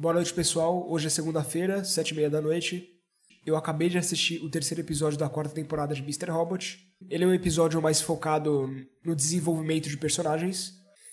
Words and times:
Boa 0.00 0.14
noite, 0.14 0.32
pessoal. 0.32 0.86
Hoje 0.88 1.08
é 1.08 1.10
segunda-feira, 1.10 1.84
sete 1.84 2.12
e 2.12 2.14
meia 2.14 2.30
da 2.30 2.40
noite. 2.40 2.88
Eu 3.44 3.54
acabei 3.54 3.90
de 3.90 3.98
assistir 3.98 4.42
o 4.42 4.48
terceiro 4.48 4.80
episódio 4.80 5.18
da 5.18 5.28
quarta 5.28 5.54
temporada 5.54 5.94
de 5.94 6.00
Mr. 6.00 6.30
Robot. 6.30 6.78
Ele 7.10 7.24
é 7.24 7.26
um 7.26 7.34
episódio 7.34 7.82
mais 7.82 8.00
focado 8.00 8.66
no 9.04 9.14
desenvolvimento 9.14 9.90
de 9.90 9.98
personagens. 9.98 10.72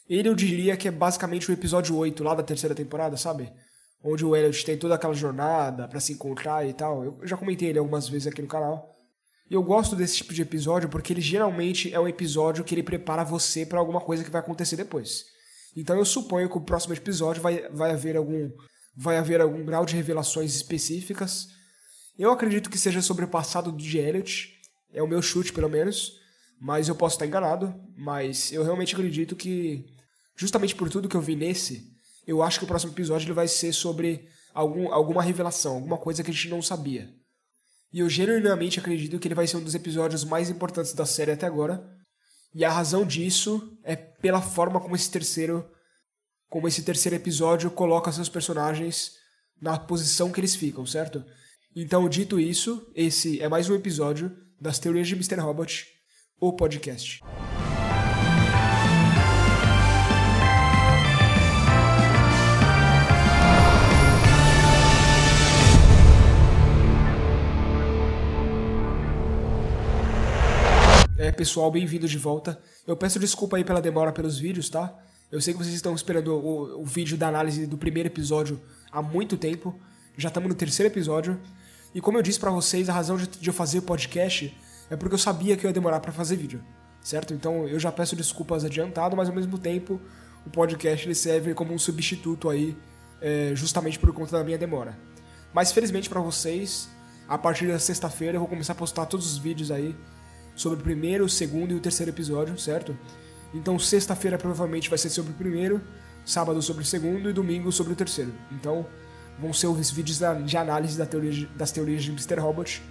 Ele 0.09 0.29
eu 0.29 0.33
diria 0.33 0.77
que 0.77 0.87
é 0.87 0.91
basicamente 0.91 1.51
o 1.51 1.53
episódio 1.53 1.97
8 1.97 2.23
lá 2.23 2.33
da 2.33 2.43
terceira 2.43 2.73
temporada, 2.73 3.17
sabe? 3.17 3.51
Onde 4.01 4.23
o 4.23 4.33
Elliot 4.33 4.63
tem 4.63 4.77
toda 4.77 4.95
aquela 4.95 5.13
jornada 5.13 5.85
para 5.85 5.99
se 5.99 6.13
encontrar 6.13 6.65
e 6.65 6.71
tal. 6.71 7.03
Eu 7.03 7.19
já 7.23 7.35
comentei 7.35 7.67
ele 7.67 7.79
algumas 7.79 8.07
vezes 8.07 8.27
aqui 8.27 8.41
no 8.41 8.47
canal. 8.47 8.95
E 9.51 9.53
eu 9.53 9.63
gosto 9.63 9.97
desse 9.97 10.15
tipo 10.15 10.33
de 10.33 10.43
episódio 10.43 10.87
porque 10.87 11.11
ele 11.11 11.19
geralmente 11.19 11.93
é 11.93 11.99
um 11.99 12.07
episódio 12.07 12.63
que 12.63 12.73
ele 12.73 12.83
prepara 12.83 13.25
você 13.25 13.65
para 13.65 13.79
alguma 13.79 13.99
coisa 13.99 14.23
que 14.23 14.31
vai 14.31 14.39
acontecer 14.39 14.77
depois. 14.77 15.25
Então 15.75 15.97
eu 15.97 16.05
suponho 16.05 16.49
que 16.49 16.57
o 16.57 16.61
próximo 16.61 16.93
episódio 16.93 17.41
vai, 17.41 17.67
vai 17.69 17.91
haver 17.91 18.15
algum 18.15 18.49
vai 18.97 19.17
haver 19.17 19.39
algum 19.39 19.63
grau 19.63 19.85
de 19.85 19.95
revelações 19.95 20.55
específicas. 20.55 21.49
Eu 22.17 22.31
acredito 22.31 22.69
que 22.69 22.79
seja 22.79 22.99
sobre 22.99 23.25
o 23.25 23.27
passado 23.27 23.71
de 23.71 23.99
Elliot, 23.99 24.51
é 24.91 25.03
o 25.03 25.07
meu 25.07 25.21
chute 25.21 25.53
pelo 25.53 25.69
menos, 25.69 26.13
mas 26.59 26.87
eu 26.87 26.95
posso 26.95 27.15
estar 27.15 27.27
enganado, 27.27 27.75
mas 27.95 28.51
eu 28.51 28.63
realmente 28.63 28.95
acredito 28.95 29.35
que 29.35 29.85
justamente 30.35 30.75
por 30.75 30.89
tudo 30.89 31.07
que 31.07 31.15
eu 31.15 31.21
vi 31.21 31.35
nesse, 31.35 31.95
eu 32.25 32.41
acho 32.41 32.57
que 32.57 32.65
o 32.65 32.67
próximo 32.67 32.91
episódio 32.91 33.25
ele 33.25 33.33
vai 33.33 33.47
ser 33.47 33.71
sobre 33.71 34.27
algum, 34.51 34.91
alguma 34.91 35.21
revelação, 35.21 35.75
alguma 35.75 35.97
coisa 35.97 36.23
que 36.23 36.31
a 36.31 36.33
gente 36.33 36.49
não 36.49 36.61
sabia. 36.61 37.13
E 37.93 37.99
eu 37.99 38.09
genuinamente 38.09 38.79
acredito 38.79 39.19
que 39.19 39.27
ele 39.27 39.35
vai 39.35 39.45
ser 39.45 39.57
um 39.57 39.63
dos 39.63 39.75
episódios 39.75 40.23
mais 40.23 40.49
importantes 40.49 40.93
da 40.93 41.05
série 41.05 41.31
até 41.31 41.45
agora. 41.45 41.87
E 42.53 42.65
a 42.65 42.71
razão 42.71 43.05
disso 43.05 43.77
é 43.83 43.95
pela 43.95 44.41
forma 44.41 44.79
como 44.79 44.95
esse 44.95 45.09
terceiro 45.09 45.69
como 46.49 46.67
esse 46.67 46.81
terceiro 46.81 47.15
episódio 47.15 47.69
coloca 47.69 48.11
seus 48.11 48.29
personagens 48.29 49.13
na 49.61 49.77
posição 49.77 50.31
que 50.31 50.39
eles 50.39 50.55
ficam, 50.55 50.85
certo? 50.85 51.23
Então, 51.75 52.07
dito 52.07 52.39
isso, 52.39 52.89
esse 52.95 53.41
é 53.41 53.49
mais 53.49 53.69
um 53.69 53.75
episódio 53.75 54.35
das 54.59 54.79
Teorias 54.79 55.07
de 55.07 55.13
Mr. 55.13 55.35
Robot, 55.41 55.85
o 56.39 56.53
podcast. 56.53 57.21
É, 71.17 71.31
pessoal, 71.31 71.69
bem-vindo 71.69 72.07
de 72.07 72.17
volta. 72.17 72.61
Eu 72.85 72.95
peço 72.95 73.19
desculpa 73.19 73.57
aí 73.57 73.63
pela 73.63 73.81
demora 73.81 74.13
pelos 74.13 74.39
vídeos, 74.39 74.69
tá? 74.69 74.97
Eu 75.29 75.41
sei 75.41 75.53
que 75.53 75.59
vocês 75.59 75.75
estão 75.75 75.93
esperando 75.93 76.33
o, 76.33 76.81
o 76.81 76.85
vídeo 76.85 77.17
da 77.17 77.27
análise 77.27 77.67
do 77.67 77.77
primeiro 77.77 78.07
episódio 78.07 78.61
há 78.89 79.01
muito 79.01 79.35
tempo. 79.35 79.77
Já 80.17 80.29
estamos 80.29 80.47
no 80.47 80.55
terceiro 80.55 80.91
episódio. 80.91 81.37
E 81.93 81.99
como 81.99 82.17
eu 82.17 82.21
disse 82.21 82.39
para 82.39 82.49
vocês, 82.49 82.87
a 82.87 82.93
razão 82.93 83.17
de, 83.17 83.27
de 83.27 83.49
eu 83.49 83.53
fazer 83.53 83.79
o 83.79 83.81
podcast 83.81 84.55
é 84.89 84.95
porque 84.95 85.15
eu 85.15 85.19
sabia 85.19 85.57
que 85.57 85.65
eu 85.65 85.69
ia 85.69 85.73
demorar 85.73 85.99
para 85.99 86.13
fazer 86.13 86.37
vídeo, 86.37 86.63
certo? 87.01 87.33
Então 87.33 87.67
eu 87.67 87.77
já 87.77 87.91
peço 87.91 88.15
desculpas 88.15 88.63
adiantado, 88.63 89.17
mas 89.17 89.27
ao 89.27 89.35
mesmo 89.35 89.57
tempo 89.57 89.99
o 90.45 90.49
podcast 90.49 91.05
ele 91.05 91.15
serve 91.15 91.53
como 91.53 91.73
um 91.73 91.79
substituto 91.79 92.49
aí, 92.49 92.77
é, 93.19 93.51
justamente 93.53 93.99
por 93.99 94.13
conta 94.13 94.37
da 94.37 94.43
minha 94.45 94.57
demora. 94.57 94.97
Mas 95.53 95.73
felizmente 95.73 96.09
para 96.09 96.21
vocês, 96.21 96.87
a 97.27 97.37
partir 97.37 97.67
da 97.67 97.79
sexta-feira 97.79 98.37
eu 98.37 98.39
vou 98.39 98.47
começar 98.47 98.71
a 98.71 98.75
postar 98.77 99.05
todos 99.07 99.29
os 99.29 99.37
vídeos 99.37 99.71
aí 99.71 99.93
sobre 100.55 100.79
o 100.79 100.83
primeiro, 100.83 101.25
o 101.25 101.29
segundo 101.29 101.73
e 101.73 101.75
o 101.75 101.81
terceiro 101.81 102.11
episódio, 102.11 102.57
certo? 102.57 102.97
Então, 103.53 103.77
sexta-feira 103.79 104.37
provavelmente 104.37 104.89
vai 104.89 104.97
ser 104.97 105.09
sobre 105.09 105.31
o 105.31 105.35
primeiro, 105.35 105.81
sábado 106.25 106.61
sobre 106.61 106.83
o 106.83 106.85
segundo 106.85 107.29
e 107.29 107.33
domingo 107.33 107.71
sobre 107.71 107.93
o 107.93 107.95
terceiro. 107.95 108.33
Então, 108.51 108.85
vão 109.39 109.53
ser 109.53 109.67
os 109.67 109.91
vídeos 109.91 110.19
de 110.45 110.57
análise 110.57 110.97
das 110.97 111.71
teorias 111.71 112.03
de 112.03 112.11
Mr. 112.11 112.39
Robot. 112.39 112.81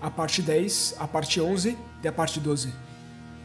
A 0.00 0.10
parte 0.10 0.42
10, 0.42 0.96
a 0.98 1.06
parte 1.06 1.40
11 1.40 1.78
e 2.02 2.08
a 2.08 2.12
parte 2.12 2.40
12. 2.40 2.72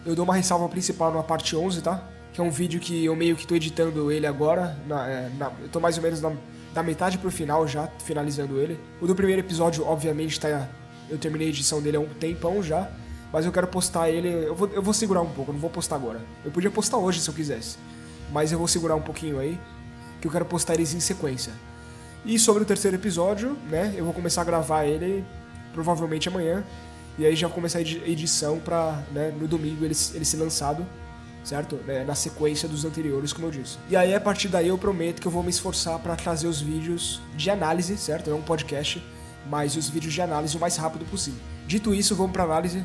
Eu 0.05 0.15
dou 0.15 0.23
uma 0.23 0.35
ressalva 0.35 0.67
principal 0.69 1.13
na 1.13 1.21
parte 1.21 1.55
11, 1.55 1.81
tá? 1.81 2.03
Que 2.33 2.41
é 2.41 2.43
um 2.43 2.49
vídeo 2.49 2.79
que 2.79 3.05
eu 3.05 3.15
meio 3.15 3.35
que 3.35 3.45
tô 3.45 3.55
editando 3.55 4.11
ele 4.11 4.25
agora. 4.25 4.77
Na, 4.87 5.07
é, 5.07 5.29
na, 5.37 5.51
eu 5.61 5.69
tô 5.69 5.79
mais 5.79 5.97
ou 5.97 6.03
menos 6.03 6.21
na, 6.21 6.31
da 6.73 6.81
metade 6.81 7.17
pro 7.17 7.29
final 7.29 7.67
já, 7.67 7.87
finalizando 8.03 8.59
ele. 8.59 8.79
O 9.01 9.07
do 9.07 9.15
primeiro 9.15 9.41
episódio, 9.41 9.85
obviamente, 9.85 10.39
tá. 10.39 10.67
Eu 11.09 11.17
terminei 11.17 11.47
a 11.47 11.49
edição 11.49 11.81
dele 11.81 11.97
há 11.97 11.99
um 11.99 12.07
tempão 12.07 12.61
já. 12.61 12.89
Mas 13.31 13.45
eu 13.45 13.51
quero 13.51 13.67
postar 13.67 14.09
ele. 14.09 14.29
Eu 14.29 14.55
vou, 14.55 14.67
eu 14.69 14.81
vou 14.81 14.93
segurar 14.93 15.21
um 15.21 15.29
pouco, 15.29 15.51
não 15.51 15.59
vou 15.59 15.69
postar 15.69 15.95
agora. 15.95 16.21
Eu 16.45 16.51
podia 16.51 16.71
postar 16.71 16.97
hoje 16.97 17.19
se 17.19 17.29
eu 17.29 17.33
quisesse. 17.33 17.77
Mas 18.31 18.51
eu 18.51 18.57
vou 18.57 18.67
segurar 18.67 18.95
um 18.95 19.01
pouquinho 19.01 19.39
aí. 19.39 19.59
Que 20.21 20.27
eu 20.27 20.31
quero 20.31 20.45
postar 20.45 20.75
eles 20.75 20.93
em 20.93 20.99
sequência. 20.99 21.53
E 22.25 22.39
sobre 22.39 22.63
o 22.63 22.65
terceiro 22.65 22.97
episódio, 22.97 23.57
né? 23.69 23.93
Eu 23.95 24.05
vou 24.05 24.13
começar 24.13 24.41
a 24.41 24.43
gravar 24.43 24.85
ele 24.85 25.25
provavelmente 25.73 26.27
amanhã. 26.27 26.63
E 27.17 27.25
aí 27.25 27.35
já 27.35 27.49
começar 27.49 27.79
a 27.79 27.81
edição 27.81 28.59
pra 28.59 29.03
né, 29.11 29.33
no 29.39 29.47
domingo 29.47 29.83
ele, 29.83 29.95
ele 30.13 30.25
ser 30.25 30.37
lançado, 30.37 30.85
certo? 31.43 31.79
É, 31.87 32.03
na 32.03 32.13
sequência 32.13 32.67
dos 32.67 32.85
anteriores, 32.85 33.33
como 33.33 33.47
eu 33.47 33.51
disse. 33.51 33.77
E 33.89 33.95
aí 33.95 34.13
a 34.13 34.21
partir 34.21 34.47
daí 34.47 34.67
eu 34.67 34.77
prometo 34.77 35.19
que 35.19 35.27
eu 35.27 35.31
vou 35.31 35.41
me 35.41 35.49
esforçar 35.49 35.97
para 35.99 36.15
trazer 36.15 36.47
os 36.47 36.61
vídeos 36.61 37.21
de 37.35 37.49
análise, 37.49 37.97
certo? 37.97 38.29
Não 38.29 38.37
um 38.37 38.43
podcast, 38.43 39.03
mas 39.49 39.75
os 39.75 39.89
vídeos 39.89 40.13
de 40.13 40.21
análise 40.21 40.55
o 40.55 40.59
mais 40.59 40.77
rápido 40.77 41.05
possível. 41.05 41.39
Dito 41.65 41.93
isso, 41.93 42.15
vamos 42.15 42.33
para 42.33 42.43
análise 42.43 42.83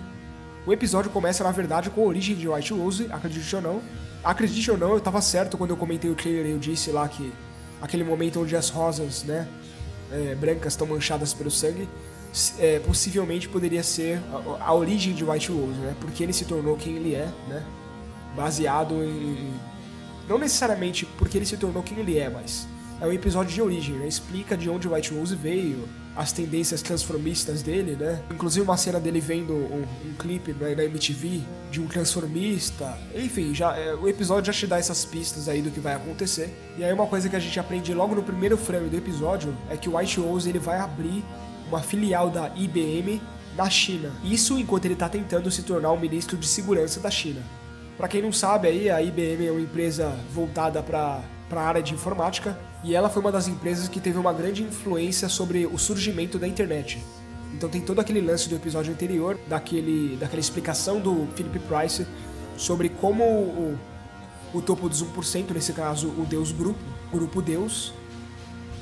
o 0.65 0.73
episódio 0.73 1.11
começa, 1.11 1.43
na 1.43 1.51
verdade, 1.51 1.91
com 1.91 2.03
a 2.03 2.05
origem 2.05 2.37
de 2.37 2.49
White 2.49 2.73
Rose, 2.73 3.09
acredite 3.11 3.57
ou 3.57 3.63
não. 3.63 3.83
Acredite 4.23 4.71
ou 4.71 4.79
não, 4.79 4.93
eu 4.93 5.01
tava 5.01 5.21
certo 5.21 5.59
quando 5.59 5.71
eu 5.71 5.77
comentei 5.77 6.09
o 6.09 6.15
trailer 6.15 6.47
eu 6.47 6.59
disse 6.59 6.93
lá 6.93 7.09
que 7.09 7.33
aquele 7.81 8.05
momento 8.05 8.41
onde 8.41 8.55
as 8.55 8.69
rosas, 8.69 9.25
né, 9.25 9.49
é, 10.13 10.37
brancas 10.37 10.75
estão 10.75 10.87
manchadas 10.87 11.35
pelo 11.35 11.51
sangue, 11.51 11.89
é, 12.61 12.79
possivelmente 12.79 13.49
poderia 13.49 13.83
ser 13.83 14.21
a, 14.33 14.67
a, 14.67 14.75
origem 14.75 15.13
de 15.13 15.25
White 15.25 15.51
Rose, 15.51 15.79
né, 15.81 15.97
porque 16.01 16.23
ele 16.23 16.33
se 16.33 16.45
tornou 16.45 16.77
quem 16.77 16.95
ele 16.97 17.15
é, 17.17 17.29
né, 17.49 17.65
baseado 18.37 18.95
em... 19.03 19.53
Não 20.29 20.39
necessariamente 20.39 21.05
porque 21.19 21.37
ele 21.37 21.45
se 21.45 21.57
tornou 21.57 21.83
quem 21.83 21.99
ele 21.99 22.17
é, 22.17 22.31
mas 22.31 22.69
é 23.03 23.07
um 23.07 23.13
episódio 23.13 23.53
de 23.53 23.61
origem, 23.61 23.97
né, 23.97 24.07
explica 24.07 24.57
de 24.57 24.71
onde 24.71 24.87
White 24.87 25.13
Rose 25.13 25.35
veio, 25.35 25.89
as 26.15 26.31
tendências 26.31 26.81
transformistas 26.83 27.61
dele, 27.61 27.97
né? 27.99 28.23
Inclusive 28.31 28.65
uma 28.65 28.77
cena 28.77 29.01
dele 29.01 29.19
vendo 29.19 29.55
um, 29.55 29.85
um 30.05 30.15
clipe 30.17 30.53
né, 30.53 30.75
na 30.75 30.85
MTV 30.85 31.41
de 31.71 31.81
um 31.81 31.87
transformista. 31.89 32.97
Enfim, 33.15 33.53
já 33.55 33.77
é, 33.77 33.95
o 33.95 34.07
episódio 34.07 34.53
já 34.53 34.59
te 34.59 34.67
dá 34.67 34.79
essas 34.79 35.05
pistas 35.05 35.49
aí 35.49 35.63
do 35.63 35.71
que 35.71 35.81
vai 35.81 35.95
acontecer. 35.95 36.55
E 36.79 36.85
aí 36.85 36.93
uma 36.93 37.07
coisa 37.07 37.29
que 37.29 37.35
a 37.35 37.41
gente 37.41 37.59
aprende 37.59 37.93
logo 37.95 38.15
no 38.15 38.23
primeiro 38.23 38.57
frame 38.57 38.89
do 38.89 38.97
episódio 38.97 39.57
é 39.71 39.77
que 39.77 39.89
o 39.89 39.97
White 39.97 40.21
Rose 40.21 40.49
ele 40.49 40.59
vai 40.59 40.79
abrir 40.79 41.25
uma 41.69 41.81
filial 41.81 42.31
da 42.31 42.53
IBM 42.55 43.21
na 43.57 43.69
China. 43.71 44.13
Isso 44.23 44.59
enquanto 44.59 44.85
ele 44.85 44.95
está 44.95 45.09
tentando 45.09 45.51
se 45.51 45.63
tornar 45.63 45.91
o 45.93 45.99
ministro 45.99 46.37
de 46.37 46.47
segurança 46.47 47.01
da 47.01 47.11
China. 47.11 47.43
Para 48.03 48.09
quem 48.09 48.21
não 48.21 48.33
sabe 48.33 48.67
aí, 48.67 48.91
a 48.91 49.01
IBM 49.01 49.47
é 49.47 49.53
uma 49.53 49.61
empresa 49.61 50.13
voltada 50.35 50.83
para 50.83 51.23
a 51.53 51.61
área 51.61 51.81
de 51.81 51.95
informática 51.95 52.59
e 52.83 52.97
ela 52.97 53.09
foi 53.09 53.23
uma 53.23 53.31
das 53.31 53.47
empresas 53.47 53.87
que 53.87 54.01
teve 54.01 54.19
uma 54.19 54.33
grande 54.33 54.65
influência 54.65 55.29
sobre 55.29 55.67
o 55.67 55.79
surgimento 55.79 56.37
da 56.37 56.49
internet. 56.49 57.01
Então 57.55 57.69
tem 57.69 57.81
todo 57.81 58.01
aquele 58.01 58.21
lance 58.21 58.49
do 58.49 58.57
episódio 58.57 58.93
anterior, 58.93 59.39
daquele, 59.47 60.17
daquela 60.17 60.41
explicação 60.41 60.99
do 60.99 61.29
Philip 61.37 61.61
Price 61.61 62.05
sobre 62.57 62.89
como 62.89 63.23
o, 63.23 63.79
o 64.53 64.61
topo 64.61 64.89
dos 64.89 65.01
1%, 65.01 65.53
nesse 65.53 65.73
caso 65.73 66.09
o 66.09 66.27
Deus 66.29 66.51
Grupo, 66.51 66.81
Grupo 67.13 67.41
Deus, 67.41 67.95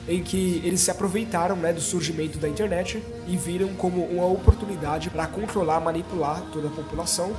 em 0.08 0.22
que 0.22 0.62
eles 0.64 0.80
se 0.80 0.90
aproveitaram 0.90 1.56
né, 1.56 1.74
do 1.74 1.80
surgimento 1.82 2.38
da 2.38 2.48
internet 2.48 3.02
e 3.28 3.36
viram 3.36 3.68
como 3.74 4.02
uma 4.02 4.24
oportunidade 4.24 5.10
para 5.10 5.26
controlar, 5.26 5.78
manipular 5.78 6.40
toda 6.50 6.68
a 6.68 6.70
população 6.70 7.36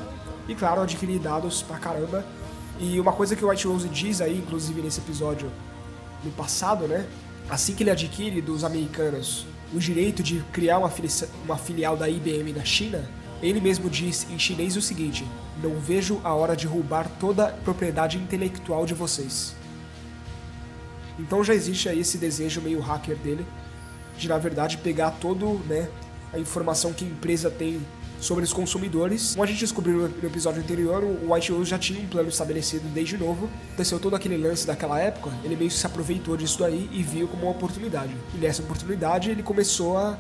e, 0.52 0.56
claro, 0.56 0.82
adquirir 0.82 1.20
dados 1.20 1.62
pra 1.62 1.78
caramba 1.78 2.26
e 2.80 3.00
uma 3.00 3.14
coisa 3.14 3.36
que 3.36 3.46
o 3.46 3.50
White 3.50 3.68
Rose 3.68 3.88
diz 3.88 4.22
aí, 4.22 4.38
inclusive 4.38 4.82
nesse 4.82 5.00
episódio 5.00 5.52
no 6.24 6.32
passado, 6.32 6.88
né? 6.88 7.08
Assim 7.50 7.76
que 7.76 7.84
ele 7.84 7.92
adquire 7.92 8.42
dos 8.42 8.64
americanos 8.64 9.46
o 9.74 9.80
direito 9.80 10.22
de 10.24 10.42
criar 10.52 10.80
uma, 10.80 10.92
uma 11.46 11.58
filial 11.58 11.96
da 11.96 12.10
IBM 12.10 12.54
na 12.54 12.64
China, 12.66 13.08
ele 13.42 13.62
mesmo 13.62 13.90
diz 13.90 14.28
em 14.30 14.38
chinês 14.38 14.76
o 14.76 14.82
seguinte: 14.82 15.26
Não 15.62 15.80
vejo 15.80 16.20
a 16.24 16.34
hora 16.34 16.56
de 16.56 16.68
roubar 16.68 17.08
toda 17.20 17.48
a 17.48 17.52
propriedade 17.52 18.18
intelectual 18.18 18.86
de 18.86 18.94
vocês. 18.94 19.56
Então 21.20 21.44
já 21.44 21.54
existe 21.54 21.88
aí 21.88 22.00
esse 22.00 22.18
desejo 22.18 22.62
meio 22.62 22.80
hacker 22.80 23.16
dele 23.16 23.46
de 24.18 24.28
na 24.28 24.38
verdade 24.38 24.78
pegar 24.78 25.12
todo, 25.12 25.60
né, 25.68 25.90
a 26.34 26.40
informação 26.40 26.94
que 26.94 27.04
a 27.04 27.08
empresa 27.08 27.50
tem 27.50 27.82
sobre 28.22 28.44
os 28.44 28.54
consumidores. 28.54 29.32
Como 29.32 29.44
a 29.44 29.48
gente 29.48 29.60
descobriu 29.60 30.08
no 30.08 30.28
episódio 30.28 30.62
anterior, 30.62 31.04
o 31.04 31.34
White 31.34 31.52
Rose 31.52 31.70
já 31.70 31.80
tinha 31.80 32.00
um 32.00 32.08
plano 32.08 32.30
estabelecido 32.30 32.88
desde 32.94 33.18
novo. 33.18 33.50
Aconteceu 33.70 34.00
todo 34.00 34.16
aquele 34.16 34.38
lance 34.38 34.66
daquela 34.66 35.00
época, 35.00 35.32
ele 35.44 35.56
meio 35.56 35.70
que 35.70 35.76
se 35.76 35.86
aproveitou 35.86 36.38
disso 36.38 36.60
daí 36.60 36.88
e 36.94 37.02
viu 37.02 37.28
como 37.28 37.44
uma 37.44 37.52
oportunidade. 37.52 38.16
E 38.36 38.38
nessa 38.38 38.62
oportunidade 38.62 39.32
ele 39.32 39.42
começou 39.44 39.98
a, 39.98 40.18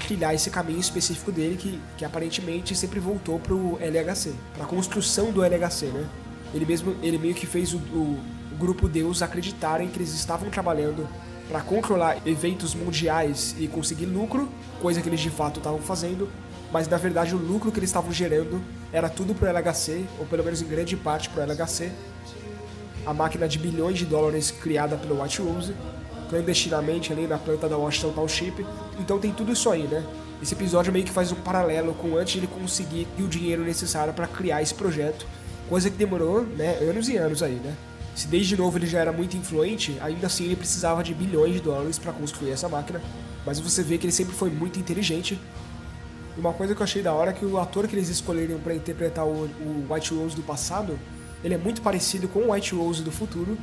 trilhar 0.00 0.34
esse 0.34 0.50
caminho 0.50 0.80
específico 0.80 1.30
dele 1.30 1.56
que, 1.56 1.78
que 1.96 2.04
aparentemente 2.04 2.74
sempre 2.74 2.98
voltou 2.98 3.38
pro 3.38 3.78
LHC, 3.78 4.32
para 4.52 4.64
a 4.64 4.66
construção 4.66 5.30
do 5.30 5.44
LHC, 5.44 5.86
né? 5.86 6.08
Ele 6.52 6.64
mesmo, 6.64 6.96
ele 7.00 7.16
meio 7.16 7.34
que 7.34 7.46
fez 7.46 7.72
o, 7.72 7.76
o, 7.76 8.18
o 8.50 8.56
grupo 8.58 8.88
Deus 8.88 9.22
acreditarem 9.22 9.86
que 9.88 9.98
eles 9.98 10.12
estavam 10.12 10.50
trabalhando 10.50 11.06
para 11.48 11.60
controlar 11.60 12.16
eventos 12.26 12.74
mundiais 12.74 13.54
e 13.58 13.68
conseguir 13.68 14.06
lucro, 14.06 14.48
coisa 14.80 15.00
que 15.00 15.08
eles 15.08 15.20
de 15.20 15.30
fato 15.30 15.58
estavam 15.58 15.78
fazendo, 15.80 16.28
mas 16.74 16.88
na 16.88 16.96
verdade 16.96 17.36
o 17.36 17.38
lucro 17.38 17.70
que 17.70 17.78
eles 17.78 17.88
estavam 17.88 18.10
gerando 18.10 18.60
era 18.92 19.08
tudo 19.08 19.32
pro 19.32 19.48
LHC, 19.48 20.04
ou 20.18 20.26
pelo 20.26 20.42
menos 20.42 20.60
em 20.60 20.66
grande 20.66 20.96
parte 20.96 21.28
pro 21.28 21.40
LHC. 21.40 21.92
A 23.06 23.14
máquina 23.14 23.46
de 23.46 23.60
bilhões 23.60 23.96
de 23.96 24.04
dólares 24.04 24.50
criada 24.50 24.96
pelo 24.96 25.22
White 25.22 25.40
Rose, 25.40 25.72
clandestinamente 26.28 27.12
ali 27.12 27.28
na 27.28 27.38
planta 27.38 27.68
da 27.68 27.78
Washington 27.78 28.10
Township. 28.10 28.66
Então 28.98 29.20
tem 29.20 29.30
tudo 29.30 29.52
isso 29.52 29.70
aí, 29.70 29.84
né? 29.84 30.04
Esse 30.42 30.54
episódio 30.54 30.92
meio 30.92 31.04
que 31.04 31.12
faz 31.12 31.30
um 31.30 31.36
paralelo 31.36 31.94
com 31.94 32.16
antes 32.16 32.34
ele 32.34 32.48
conseguir 32.48 33.06
o 33.20 33.28
dinheiro 33.28 33.62
necessário 33.62 34.12
para 34.12 34.26
criar 34.26 34.60
esse 34.60 34.74
projeto, 34.74 35.28
coisa 35.68 35.88
que 35.88 35.96
demorou, 35.96 36.42
né, 36.42 36.78
anos 36.80 37.08
e 37.08 37.16
anos 37.16 37.40
aí, 37.40 37.54
né? 37.54 37.76
Se 38.16 38.26
desde 38.26 38.56
novo 38.56 38.78
ele 38.78 38.86
já 38.88 38.98
era 38.98 39.12
muito 39.12 39.36
influente, 39.36 39.96
ainda 40.00 40.26
assim 40.26 40.46
ele 40.46 40.56
precisava 40.56 41.04
de 41.04 41.14
bilhões 41.14 41.52
de 41.52 41.60
dólares 41.60 42.00
para 42.00 42.12
construir 42.12 42.50
essa 42.50 42.68
máquina. 42.68 43.00
Mas 43.46 43.60
você 43.60 43.80
vê 43.80 43.96
que 43.96 44.06
ele 44.06 44.12
sempre 44.12 44.34
foi 44.34 44.50
muito 44.50 44.76
inteligente. 44.76 45.38
E 46.36 46.40
uma 46.40 46.52
coisa 46.52 46.74
que 46.74 46.80
eu 46.80 46.84
achei 46.84 47.02
da 47.02 47.12
hora 47.12 47.30
é 47.30 47.32
que 47.32 47.44
o 47.44 47.58
ator 47.58 47.86
que 47.86 47.94
eles 47.94 48.08
escolheram 48.08 48.58
para 48.58 48.74
interpretar 48.74 49.24
o, 49.24 49.44
o 49.44 49.86
White 49.88 50.14
Rose 50.14 50.34
do 50.34 50.42
passado, 50.42 50.98
ele 51.42 51.54
é 51.54 51.58
muito 51.58 51.80
parecido 51.80 52.28
com 52.28 52.40
o 52.40 52.52
White 52.52 52.74
Rose 52.74 53.02
do 53.02 53.12
futuro, 53.12 53.56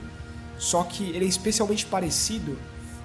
só 0.57 0.83
que 0.83 1.09
ele 1.09 1.25
é 1.25 1.27
especialmente 1.27 1.85
parecido 1.85 2.57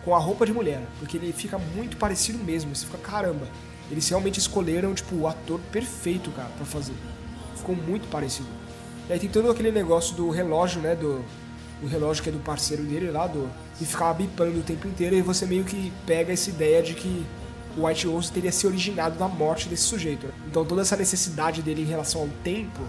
com 0.04 0.14
a 0.14 0.18
roupa 0.18 0.46
de 0.46 0.52
mulher, 0.52 0.86
porque 1.00 1.16
ele 1.16 1.32
fica 1.32 1.58
muito 1.58 1.96
parecido 1.96 2.38
mesmo. 2.38 2.74
Você 2.74 2.86
fica, 2.86 2.98
caramba, 2.98 3.48
eles 3.90 4.08
realmente 4.08 4.38
escolheram 4.38 4.94
tipo 4.94 5.16
o 5.16 5.26
ator 5.26 5.60
perfeito, 5.72 6.30
cara, 6.30 6.48
para 6.50 6.64
fazer. 6.64 6.94
Ficou 7.56 7.74
muito 7.74 8.08
parecido. 8.08 8.48
E 9.08 9.12
aí 9.12 9.18
tem 9.18 9.28
todo 9.28 9.50
aquele 9.50 9.72
negócio 9.72 10.14
do 10.14 10.30
relógio, 10.30 10.80
né? 10.80 10.94
Do, 10.94 11.24
do 11.80 11.88
relógio 11.88 12.22
que 12.22 12.28
é 12.28 12.32
do 12.32 12.38
parceiro 12.38 12.82
dele 12.82 13.10
lá, 13.10 13.26
do. 13.26 13.48
E 13.80 13.84
ficava 13.84 14.14
bipando 14.14 14.58
o 14.58 14.62
tempo 14.62 14.86
inteiro, 14.86 15.16
e 15.16 15.22
você 15.22 15.46
meio 15.46 15.64
que 15.64 15.92
pega 16.06 16.32
essa 16.32 16.50
ideia 16.50 16.82
de 16.82 16.94
que 16.94 17.26
o 17.76 17.86
White 17.86 18.06
Rose 18.06 18.32
teria 18.32 18.50
se 18.50 18.66
originado 18.66 19.18
da 19.18 19.28
morte 19.28 19.68
desse 19.68 19.84
sujeito. 19.84 20.26
Então 20.48 20.64
toda 20.64 20.82
essa 20.82 20.96
necessidade 20.96 21.62
dele 21.62 21.82
em 21.82 21.86
relação 21.86 22.22
ao 22.22 22.28
tempo 22.42 22.80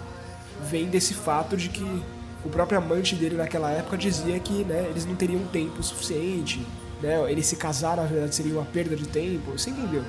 vem 0.70 0.88
desse 0.88 1.14
fato 1.14 1.58
de 1.58 1.70
que 1.70 2.04
o 2.46 2.50
próprio 2.50 2.78
amante 2.78 3.16
dele 3.16 3.36
naquela 3.36 3.72
época 3.72 3.98
dizia 3.98 4.40
que 4.40 4.64
né, 4.64 4.88
eles 4.90 5.06
não 5.06 5.16
teriam 5.16 5.46
tempo 5.48 5.84
suficiente, 5.84 6.66
né, 7.02 7.30
ele 7.30 7.44
se 7.44 7.56
casar 7.56 7.98
na 7.98 8.04
verdade 8.04 8.34
seria 8.34 8.54
uma 8.54 8.66
perda 8.66 8.96
de 8.96 9.08
tempo, 9.08 9.52
você 9.52 9.70
entendeu? 9.70 10.04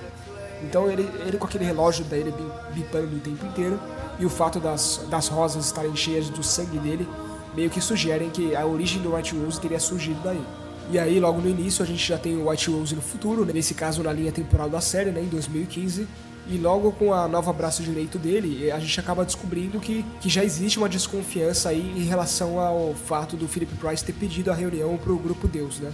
Então 0.62 0.90
ele, 0.90 1.08
ele 1.26 1.38
com 1.38 1.46
aquele 1.46 1.64
relógio 1.64 2.04
dele 2.04 2.32
bipando 2.72 3.16
o 3.16 3.20
tempo 3.20 3.46
inteiro, 3.46 3.80
e 4.18 4.26
o 4.26 4.30
fato 4.30 4.58
das, 4.58 5.04
das 5.08 5.28
rosas 5.28 5.66
estarem 5.66 5.94
cheias 5.94 6.28
do 6.28 6.42
sangue 6.42 6.78
dele 6.78 7.08
meio 7.54 7.70
que 7.70 7.80
sugerem 7.80 8.30
que 8.30 8.54
a 8.54 8.66
origem 8.66 9.00
do 9.00 9.14
White 9.14 9.36
Rose 9.36 9.60
teria 9.60 9.80
surgido 9.80 10.20
daí. 10.22 10.42
E 10.90 10.98
aí, 10.98 11.20
logo 11.20 11.40
no 11.40 11.48
início, 11.48 11.82
a 11.82 11.86
gente 11.86 12.06
já 12.06 12.16
tem 12.16 12.36
o 12.36 12.48
White 12.48 12.70
Rose 12.70 12.94
no 12.94 13.02
futuro, 13.02 13.44
né? 13.44 13.52
nesse 13.52 13.74
caso 13.74 14.02
na 14.02 14.12
linha 14.12 14.32
temporal 14.32 14.70
da 14.70 14.80
série, 14.80 15.10
né, 15.10 15.20
em 15.20 15.28
2015. 15.28 16.08
E 16.50 16.56
logo 16.56 16.92
com 16.92 17.12
a 17.12 17.28
nova 17.28 17.52
braço 17.52 17.82
direito 17.82 18.18
dele, 18.18 18.70
a 18.70 18.78
gente 18.78 18.98
acaba 18.98 19.22
descobrindo 19.22 19.78
que, 19.78 20.02
que 20.18 20.30
já 20.30 20.42
existe 20.42 20.78
uma 20.78 20.88
desconfiança 20.88 21.68
aí 21.68 21.92
em 21.94 22.04
relação 22.04 22.58
ao 22.58 22.94
fato 22.94 23.36
do 23.36 23.46
Philip 23.46 23.74
Price 23.76 24.02
ter 24.02 24.14
pedido 24.14 24.50
a 24.50 24.54
reunião 24.54 24.96
pro 24.96 25.18
grupo 25.18 25.46
Deus, 25.46 25.78
né? 25.78 25.92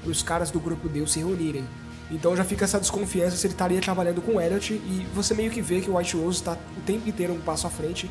Para 0.00 0.12
os 0.12 0.22
caras 0.22 0.52
do 0.52 0.60
grupo 0.60 0.88
Deus 0.88 1.12
se 1.12 1.18
reunirem. 1.18 1.64
Então 2.12 2.36
já 2.36 2.44
fica 2.44 2.64
essa 2.64 2.78
desconfiança 2.78 3.36
se 3.36 3.44
ele 3.44 3.54
estaria 3.54 3.80
trabalhando 3.80 4.22
com 4.22 4.36
o 4.36 4.40
Elliot 4.40 4.72
e 4.72 5.06
você 5.12 5.34
meio 5.34 5.50
que 5.50 5.60
vê 5.60 5.80
que 5.80 5.90
o 5.90 5.96
White 5.96 6.16
Rose 6.16 6.38
está 6.38 6.52
o 6.52 6.80
tempo 6.86 7.08
inteiro 7.08 7.34
um 7.34 7.40
passo 7.40 7.66
à 7.66 7.70
frente. 7.70 8.08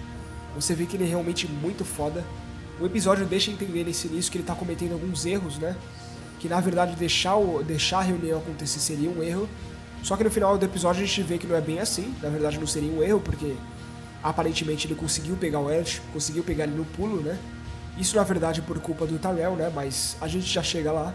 Você 0.56 0.76
vê 0.76 0.86
que 0.86 0.98
ele 0.98 1.06
é 1.06 1.08
realmente 1.08 1.48
muito 1.48 1.86
foda. 1.86 2.22
O 2.82 2.86
episódio 2.86 3.26
deixa 3.26 3.50
entender 3.50 3.86
nesse 3.86 4.08
início 4.08 4.30
que 4.30 4.38
ele 4.38 4.44
está 4.44 4.54
cometendo 4.54 4.92
alguns 4.92 5.26
erros, 5.26 5.58
né? 5.58 5.74
Que 6.40 6.48
na 6.48 6.60
verdade 6.60 6.96
deixar, 6.96 7.36
o, 7.36 7.64
deixar 7.64 8.00
a 8.00 8.02
reunião 8.02 8.40
acontecer 8.40 8.80
seria 8.80 9.10
um 9.10 9.24
erro. 9.24 9.48
Só 10.04 10.16
que 10.16 10.24
no 10.24 10.30
final 10.30 10.58
do 10.58 10.66
episódio 10.66 11.04
a 11.04 11.06
gente 11.06 11.22
vê 11.24 11.38
que 11.38 11.48
não 11.48 11.56
é 11.56 11.62
bem 11.62 11.80
assim. 11.80 12.14
Na 12.22 12.30
verdade 12.30 12.60
não 12.60 12.68
seria 12.68 12.92
um 12.92 13.02
erro, 13.02 13.20
porque 13.20 13.56
aparentemente 14.24 14.88
ele 14.88 14.96
conseguiu 14.96 15.36
pegar 15.36 15.60
o 15.60 15.70
Elliot, 15.70 16.02
conseguiu 16.14 16.44
pegar 16.44 16.66
ele 16.66 16.76
no 16.76 16.86
pulo, 16.86 17.22
né? 17.22 17.38
Isso 17.98 18.16
na 18.16 18.24
verdade 18.24 18.60
é 18.60 18.64
por 18.64 18.80
culpa 18.80 19.06
do 19.06 19.18
Tyrell, 19.18 19.56
né? 19.56 19.72
Mas 19.74 20.16
a 20.22 20.28
gente 20.28 20.46
já 20.46 20.62
chega 20.62 20.92
lá. 20.92 21.14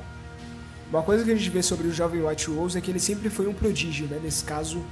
Uma 0.91 1.03
coisa 1.03 1.25
que 1.25 1.31
a 1.31 1.35
gente 1.35 1.49
vê 1.49 1.63
sobre 1.63 1.87
o 1.87 1.93
jovem 1.93 2.21
White 2.21 2.51
Rose 2.51 2.77
é 2.77 2.81
que 2.81 2.91
ele 2.91 3.01
sempre 3.01 3.31
foi 3.31 3.47
um 3.47 3.55
prodígio, 3.55 4.07
né? 4.09 4.21
Nesse 4.23 4.45
caso, 4.45 4.85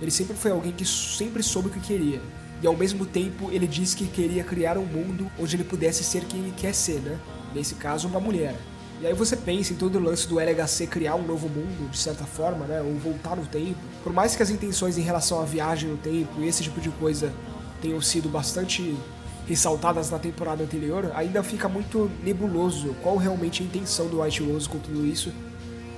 ele 0.00 0.10
sempre 0.10 0.34
foi 0.34 0.50
alguém 0.50 0.72
que 0.72 0.86
sempre 0.86 1.42
soube 1.42 1.68
o 1.68 1.70
que 1.70 1.80
queria. 1.80 2.22
E 2.62 2.66
ao 2.66 2.76
mesmo 2.76 3.04
tempo, 3.04 3.50
ele 3.50 3.66
disse 3.66 3.96
que 3.96 4.06
queria 4.06 4.44
criar 4.44 4.78
um 4.78 4.86
mundo 4.86 5.30
onde 5.38 5.56
ele 5.56 5.64
pudesse 5.64 6.04
ser 6.04 6.24
quem 6.24 6.40
ele 6.40 6.54
quer 6.56 6.72
ser, 6.72 7.00
né? 7.00 7.18
Nesse 7.52 7.74
caso, 7.74 8.06
uma 8.08 8.20
mulher. 8.20 8.54
E 9.02 9.06
aí 9.08 9.14
você 9.14 9.36
pensa 9.36 9.72
em 9.72 9.76
todo 9.76 9.96
o 9.96 10.00
lance 10.00 10.28
do 10.28 10.38
LHC 10.38 10.86
criar 10.86 11.16
um 11.16 11.26
novo 11.26 11.48
mundo, 11.48 11.90
de 11.90 11.98
certa 11.98 12.24
forma, 12.24 12.66
né? 12.66 12.80
Ou 12.80 12.94
voltar 12.94 13.34
no 13.34 13.44
tempo. 13.44 13.80
Por 14.04 14.12
mais 14.12 14.36
que 14.36 14.42
as 14.44 14.48
intenções 14.48 14.96
em 14.96 15.02
relação 15.02 15.40
à 15.40 15.44
viagem 15.44 15.90
no 15.90 15.96
tempo 15.96 16.40
e 16.40 16.46
esse 16.46 16.62
tipo 16.62 16.80
de 16.80 16.88
coisa 16.88 17.32
tenham 17.80 18.00
sido 18.00 18.28
bastante 18.28 18.96
ressaltadas 19.44 20.08
na 20.08 20.20
temporada 20.20 20.62
anterior, 20.62 21.10
ainda 21.16 21.42
fica 21.42 21.68
muito 21.68 22.08
nebuloso 22.22 22.94
qual 23.02 23.16
realmente 23.16 23.60
é 23.60 23.64
a 23.64 23.66
intenção 23.66 24.06
do 24.06 24.22
White 24.22 24.44
Rose 24.44 24.68
com 24.68 24.78
tudo 24.78 25.04
isso. 25.04 25.32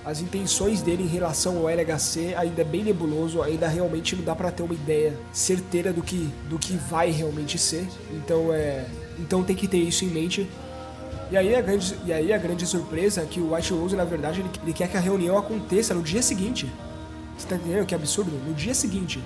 As 0.03 0.23
intenções 0.23 0.81
dele 0.81 1.03
em 1.03 1.07
relação 1.07 1.59
ao 1.59 1.69
LHC 1.69 2.35
ainda 2.35 2.62
é 2.62 2.65
bem 2.65 2.85
nebuloso, 2.85 3.43
ainda 3.43 3.69
realmente 3.69 4.17
não 4.17 4.25
dá 4.25 4.35
para 4.35 4.50
ter 4.50 4.62
uma 4.62 4.75
ideia 4.75 5.15
certeira 5.31 5.93
do 5.93 6.03
que, 6.03 6.31
do 6.49 6.59
que 6.59 6.75
vai 6.75 7.11
realmente 7.11 7.59
ser. 7.59 7.87
Então 8.11 8.50
é, 8.50 8.87
então 9.19 9.43
tem 9.43 9.55
que 9.55 9.69
ter 9.69 9.79
isso 9.79 10.07
em 10.07 10.09
mente. 10.09 10.49
E 11.31 11.37
aí 11.37 11.55
a 11.55 11.61
grande, 11.61 11.99
e 12.05 12.12
aí 12.12 12.32
a 12.32 12.38
grande 12.38 12.67
surpresa 12.67 13.23
é 13.23 13.25
que 13.25 13.41
o 13.41 13.55
White 13.55 13.73
Rose, 13.73 13.97
na 13.97 14.05
verdade, 14.05 14.41
ele, 14.41 14.50
ele 14.62 14.73
quer 14.73 14.88
que 14.88 14.97
a 14.97 15.00
reunião 15.00 15.38
aconteça 15.38 15.94
no 15.94 16.03
dia 16.03 16.23
seguinte. 16.23 16.71
Você 17.37 17.49
tá 17.49 17.56
entendendo 17.56 17.87
que 17.87 17.94
absurdo? 17.94 18.31
No 18.47 18.55
dia 18.55 18.75
seguinte. 18.75 19.23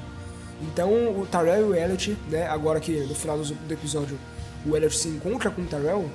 Então 0.63 0.91
o 0.91 1.27
Tyrell 1.31 1.61
e 1.61 1.65
o 1.65 1.75
Elliot, 1.75 2.17
né, 2.29 2.47
agora 2.49 2.81
que 2.81 2.93
no 3.01 3.15
final 3.15 3.39
do 3.39 3.73
episódio 3.73 4.19
o 4.67 4.77
Elliot 4.77 4.97
se 4.97 5.09
encontra 5.09 5.51
com 5.51 5.63
o 5.63 5.67
Tyrell, 5.67 6.11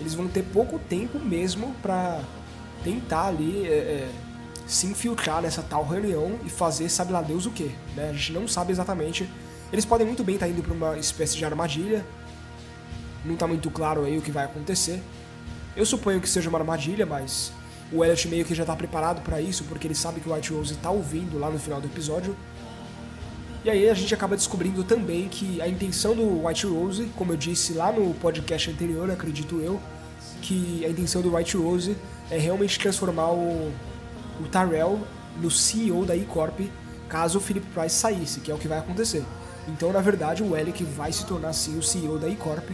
eles 0.00 0.14
vão 0.14 0.28
ter 0.28 0.42
pouco 0.44 0.78
tempo 0.78 1.18
mesmo 1.18 1.74
pra 1.82 2.20
tentar 2.84 3.26
ali 3.26 3.66
é, 3.66 3.70
é, 3.70 4.08
se 4.66 4.86
infiltrar 4.86 5.42
nessa 5.42 5.62
tal 5.62 5.84
reunião 5.84 6.38
e 6.44 6.48
fazer 6.48 6.88
sabe 6.88 7.12
lá 7.12 7.22
Deus 7.22 7.46
o 7.46 7.50
que. 7.50 7.74
Né? 7.96 8.10
A 8.10 8.12
gente 8.12 8.32
não 8.32 8.46
sabe 8.46 8.70
exatamente. 8.70 9.28
Eles 9.72 9.84
podem 9.84 10.06
muito 10.06 10.22
bem 10.22 10.36
estar 10.36 10.46
tá 10.46 10.52
indo 10.52 10.62
para 10.62 10.72
uma 10.72 10.96
espécie 10.96 11.36
de 11.36 11.44
armadilha. 11.44 12.04
Não 13.24 13.34
está 13.34 13.46
muito 13.46 13.68
claro 13.70 14.04
aí 14.04 14.16
o 14.16 14.22
que 14.22 14.30
vai 14.30 14.44
acontecer. 14.44 15.02
Eu 15.78 15.86
suponho 15.86 16.20
que 16.20 16.28
seja 16.28 16.48
uma 16.48 16.58
armadilha, 16.58 17.06
mas 17.06 17.52
o 17.92 18.04
Elliot 18.04 18.26
meio 18.26 18.44
que 18.44 18.52
já 18.52 18.64
está 18.64 18.74
preparado 18.74 19.22
para 19.22 19.40
isso, 19.40 19.62
porque 19.62 19.86
ele 19.86 19.94
sabe 19.94 20.18
que 20.18 20.28
o 20.28 20.34
White 20.34 20.52
Rose 20.52 20.72
está 20.72 20.90
ouvindo 20.90 21.38
lá 21.38 21.48
no 21.48 21.56
final 21.56 21.80
do 21.80 21.86
episódio. 21.86 22.34
E 23.64 23.70
aí 23.70 23.88
a 23.88 23.94
gente 23.94 24.12
acaba 24.12 24.34
descobrindo 24.34 24.82
também 24.82 25.28
que 25.28 25.60
a 25.62 25.68
intenção 25.68 26.16
do 26.16 26.44
White 26.44 26.66
Rose, 26.66 27.08
como 27.14 27.32
eu 27.32 27.36
disse 27.36 27.74
lá 27.74 27.92
no 27.92 28.12
podcast 28.14 28.68
anterior, 28.68 29.08
acredito 29.08 29.60
eu, 29.60 29.80
que 30.42 30.84
a 30.84 30.88
intenção 30.88 31.22
do 31.22 31.36
White 31.36 31.56
Rose 31.56 31.96
é 32.28 32.36
realmente 32.36 32.76
transformar 32.76 33.30
o, 33.30 33.72
o 34.40 34.48
Tyrell 34.50 34.98
no 35.40 35.48
CEO 35.48 36.04
da 36.04 36.16
E-Corp 36.16 36.58
caso 37.08 37.38
o 37.38 37.40
Philip 37.40 37.66
Price 37.68 37.94
saísse, 37.94 38.40
que 38.40 38.50
é 38.50 38.54
o 38.54 38.58
que 38.58 38.66
vai 38.66 38.78
acontecer. 38.78 39.24
Então, 39.68 39.92
na 39.92 40.00
verdade, 40.00 40.42
o 40.42 40.56
Alec 40.56 40.82
vai 40.82 41.12
se 41.12 41.24
tornar 41.24 41.52
sim 41.52 41.78
o 41.78 41.82
CEO 41.84 42.18
da 42.18 42.26
E-Corp. 42.26 42.68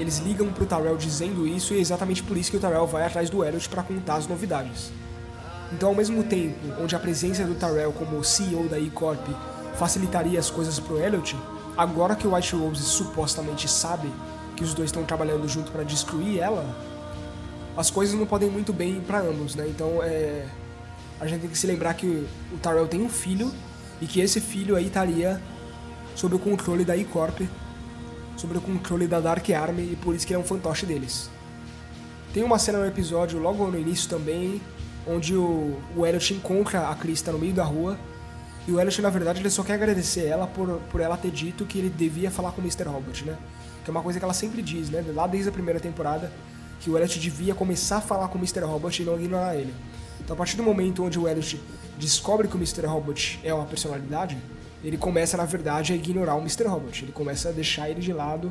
Eles 0.00 0.18
ligam 0.18 0.50
pro 0.50 0.64
Tyrell 0.64 0.96
dizendo 0.96 1.46
isso 1.46 1.74
e 1.74 1.76
é 1.76 1.80
exatamente 1.80 2.22
por 2.22 2.34
isso 2.34 2.50
que 2.50 2.56
o 2.56 2.60
Tyrell 2.60 2.86
vai 2.86 3.04
atrás 3.04 3.28
do 3.28 3.44
Elliot 3.44 3.68
para 3.68 3.82
contar 3.82 4.14
as 4.14 4.26
novidades. 4.26 4.90
Então, 5.70 5.90
ao 5.90 5.94
mesmo 5.94 6.24
tempo 6.24 6.56
onde 6.80 6.96
a 6.96 6.98
presença 6.98 7.44
do 7.44 7.54
Tyrell 7.54 7.92
como 7.92 8.24
CEO 8.24 8.66
da 8.66 8.78
E-Corp 8.78 9.28
facilitaria 9.76 10.40
as 10.40 10.48
coisas 10.48 10.80
pro 10.80 10.98
Elliot, 10.98 11.36
agora 11.76 12.16
que 12.16 12.26
o 12.26 12.34
White 12.34 12.56
Rose 12.56 12.82
supostamente 12.82 13.68
sabe 13.68 14.10
que 14.56 14.64
os 14.64 14.72
dois 14.72 14.88
estão 14.88 15.04
trabalhando 15.04 15.46
junto 15.46 15.70
para 15.70 15.84
destruir 15.84 16.38
ela, 16.38 16.64
as 17.76 17.90
coisas 17.90 18.18
não 18.18 18.26
podem 18.26 18.48
muito 18.48 18.72
bem 18.72 19.02
para 19.02 19.20
ambos, 19.20 19.54
né? 19.54 19.66
Então, 19.68 20.02
é, 20.02 20.46
a 21.20 21.26
gente 21.26 21.42
tem 21.42 21.50
que 21.50 21.58
se 21.58 21.66
lembrar 21.66 21.92
que 21.92 22.06
o 22.06 22.58
Tyrell 22.62 22.88
tem 22.88 23.02
um 23.02 23.08
filho 23.10 23.52
e 24.00 24.06
que 24.06 24.18
esse 24.20 24.40
filho 24.40 24.76
aí 24.76 24.86
estaria 24.86 25.40
sob 26.16 26.34
o 26.34 26.38
controle 26.38 26.86
da 26.86 26.96
E-Corp, 26.96 27.42
sob 28.40 28.56
o 28.56 28.60
controle 28.60 29.06
da 29.06 29.20
Dark 29.20 29.48
Army 29.50 29.92
e 29.92 29.96
por 29.96 30.14
isso 30.14 30.26
que 30.26 30.32
ele 30.32 30.40
é 30.40 30.42
um 30.42 30.46
fantoche 30.46 30.86
deles. 30.86 31.30
Tem 32.32 32.42
uma 32.42 32.58
cena 32.58 32.78
no 32.78 32.86
episódio 32.86 33.38
logo 33.38 33.66
no 33.66 33.78
início 33.78 34.08
também, 34.08 34.60
onde 35.06 35.34
o, 35.34 35.76
o 35.96 36.06
Elliot 36.06 36.34
encontra 36.34 36.88
a 36.88 36.94
Krista 36.94 37.32
no 37.32 37.38
meio 37.38 37.52
da 37.52 37.64
rua 37.64 37.98
e 38.68 38.72
o 38.72 38.80
Elliot, 38.80 39.02
na 39.02 39.10
verdade, 39.10 39.40
ele 39.40 39.50
só 39.50 39.62
quer 39.62 39.74
agradecer 39.74 40.26
ela 40.26 40.46
por, 40.46 40.80
por 40.90 41.00
ela 41.00 41.16
ter 41.16 41.30
dito 41.30 41.64
que 41.64 41.78
ele 41.78 41.88
devia 41.90 42.30
falar 42.30 42.52
com 42.52 42.60
o 42.60 42.64
Mr. 42.64 42.84
Robot, 42.84 43.24
né? 43.24 43.36
Que 43.84 43.90
é 43.90 43.92
uma 43.92 44.02
coisa 44.02 44.18
que 44.18 44.24
ela 44.24 44.34
sempre 44.34 44.62
diz, 44.62 44.90
né? 44.90 45.04
Lá 45.14 45.26
desde 45.26 45.48
a 45.48 45.52
primeira 45.52 45.80
temporada, 45.80 46.30
que 46.80 46.90
o 46.90 46.96
Elliot 46.96 47.18
devia 47.18 47.54
começar 47.54 47.96
a 47.96 48.00
falar 48.00 48.28
com 48.28 48.38
o 48.38 48.40
Mr. 48.40 48.60
Robot 48.60 49.02
e 49.02 49.04
não 49.04 49.14
ignorar 49.16 49.56
ele. 49.56 49.74
Então, 50.20 50.34
a 50.34 50.36
partir 50.36 50.56
do 50.56 50.62
momento 50.62 51.02
onde 51.02 51.18
o 51.18 51.26
Elliot 51.26 51.60
descobre 51.98 52.46
que 52.48 52.54
o 52.54 52.58
Mr. 52.58 52.86
Robot 52.86 53.40
é 53.42 53.52
uma 53.52 53.64
personalidade, 53.64 54.36
ele 54.82 54.96
começa, 54.96 55.36
na 55.36 55.44
verdade, 55.44 55.92
a 55.92 55.96
ignorar 55.96 56.34
o 56.34 56.40
Mr. 56.40 56.64
Robot. 56.64 57.04
Ele 57.04 57.12
começa 57.12 57.50
a 57.50 57.52
deixar 57.52 57.90
ele 57.90 58.00
de 58.00 58.12
lado. 58.12 58.50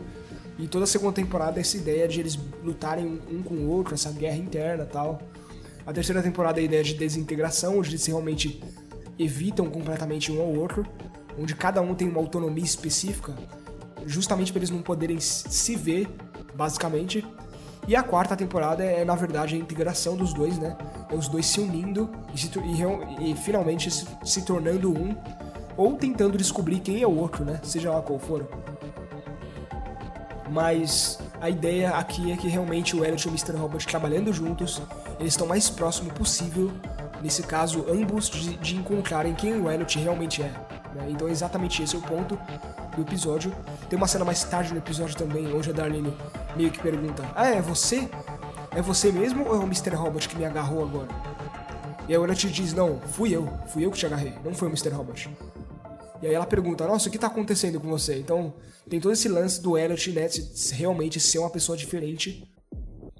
E 0.57 0.67
toda 0.67 0.83
a 0.83 0.88
segunda 0.88 1.13
temporada, 1.13 1.59
essa 1.59 1.77
ideia 1.77 2.07
de 2.07 2.19
eles 2.19 2.38
lutarem 2.63 3.19
um 3.31 3.41
com 3.41 3.55
o 3.55 3.69
outro, 3.69 3.93
essa 3.93 4.12
guerra 4.12 4.38
interna 4.38 4.86
tal. 4.86 5.21
A 5.86 5.93
terceira 5.93 6.21
temporada 6.21 6.59
é 6.59 6.62
a 6.62 6.65
ideia 6.65 6.83
de 6.83 6.93
desintegração, 6.93 7.79
onde 7.79 7.89
eles 7.89 8.05
realmente 8.05 8.62
evitam 9.17 9.69
completamente 9.69 10.31
um 10.31 10.39
ao 10.39 10.53
outro, 10.53 10.86
onde 11.38 11.55
cada 11.55 11.81
um 11.81 11.95
tem 11.95 12.07
uma 12.07 12.19
autonomia 12.19 12.63
específica, 12.63 13.33
justamente 14.05 14.51
para 14.51 14.59
eles 14.59 14.69
não 14.69 14.81
poderem 14.81 15.19
se 15.19 15.75
ver, 15.75 16.07
basicamente. 16.53 17.25
E 17.88 17.95
a 17.95 18.03
quarta 18.03 18.36
temporada 18.36 18.83
é, 18.83 19.03
na 19.03 19.15
verdade, 19.15 19.55
a 19.55 19.57
integração 19.57 20.15
dos 20.15 20.33
dois, 20.33 20.59
né? 20.59 20.77
É 21.09 21.15
os 21.15 21.27
dois 21.27 21.45
se 21.48 21.59
unindo 21.59 22.09
e, 22.33 22.38
se, 22.38 22.51
e, 22.59 23.31
e 23.31 23.36
finalmente 23.36 23.89
se, 23.89 24.05
se 24.24 24.43
tornando 24.43 24.91
um, 24.91 25.15
ou 25.79 25.95
tentando 25.95 26.38
descobrir 26.38 26.81
quem 26.81 27.01
é 27.01 27.07
o 27.07 27.17
outro, 27.17 27.45
né? 27.45 27.57
Seja 27.63 27.89
lá 27.89 28.01
qual 28.01 28.19
for. 28.19 28.45
Mas 30.51 31.17
a 31.39 31.50
ideia 31.50 31.91
aqui 31.91 32.33
é 32.33 32.36
que 32.36 32.50
realmente 32.50 32.98
o 32.98 33.05
Elliot 33.05 33.25
e 33.25 33.29
o 33.29 33.31
Mr. 33.31 33.55
Robot 33.55 33.88
trabalhando 33.88 34.33
juntos, 34.33 34.81
eles 35.21 35.33
estão 35.33 35.48
mais 35.48 35.69
próximo 35.69 36.12
possível, 36.12 36.69
nesse 37.21 37.43
caso, 37.43 37.86
ambos 37.89 38.29
de, 38.29 38.57
de 38.57 38.75
encontrarem 38.75 39.33
quem 39.33 39.53
o 39.53 39.71
Elliot 39.71 39.98
realmente 39.98 40.41
é. 40.41 40.51
Né? 40.93 41.07
Então 41.12 41.29
é 41.29 41.31
exatamente 41.31 41.81
esse 41.81 41.95
é 41.95 42.00
o 42.00 42.01
ponto 42.01 42.38
do 42.93 43.01
episódio. 43.01 43.55
Tem 43.89 43.95
uma 43.95 44.07
cena 44.07 44.25
mais 44.25 44.43
tarde 44.43 44.74
no 44.74 44.79
episódio 44.79 45.15
também, 45.15 45.48
onde 45.55 45.69
a 45.69 45.74
Darlene 45.74 46.13
meio 46.57 46.71
que 46.71 46.79
pergunta: 46.79 47.24
Ah, 47.33 47.48
é 47.48 47.62
você? 47.62 48.09
É 48.71 48.81
você 48.81 49.13
mesmo 49.13 49.48
ou 49.48 49.55
é 49.55 49.59
o 49.59 49.63
Mr. 49.63 49.95
Robot 49.95 50.27
que 50.27 50.36
me 50.36 50.43
agarrou 50.43 50.83
agora? 50.83 51.07
E 52.05 52.12
aí 52.12 52.17
o 52.17 52.25
Elliot 52.25 52.50
diz: 52.50 52.74
Não, 52.74 53.00
fui 53.00 53.33
eu, 53.33 53.48
fui 53.67 53.86
eu 53.86 53.91
que 53.91 53.98
te 53.98 54.05
agarrei, 54.05 54.33
não 54.43 54.53
foi 54.53 54.67
o 54.67 54.71
Mr. 54.71 54.89
Robot. 54.89 55.29
E 56.21 56.27
aí 56.27 56.33
ela 56.33 56.45
pergunta, 56.45 56.85
nossa, 56.85 57.07
o 57.07 57.11
que 57.11 57.17
tá 57.17 57.27
acontecendo 57.27 57.79
com 57.79 57.88
você? 57.88 58.17
Então, 58.17 58.53
tem 58.89 58.99
todo 58.99 59.13
esse 59.13 59.29
lance 59.29 59.61
do 59.61 59.77
Elliot, 59.77 60.13
realmente 60.73 61.19
ser 61.19 61.39
uma 61.39 61.49
pessoa 61.49 61.77
diferente 61.77 62.49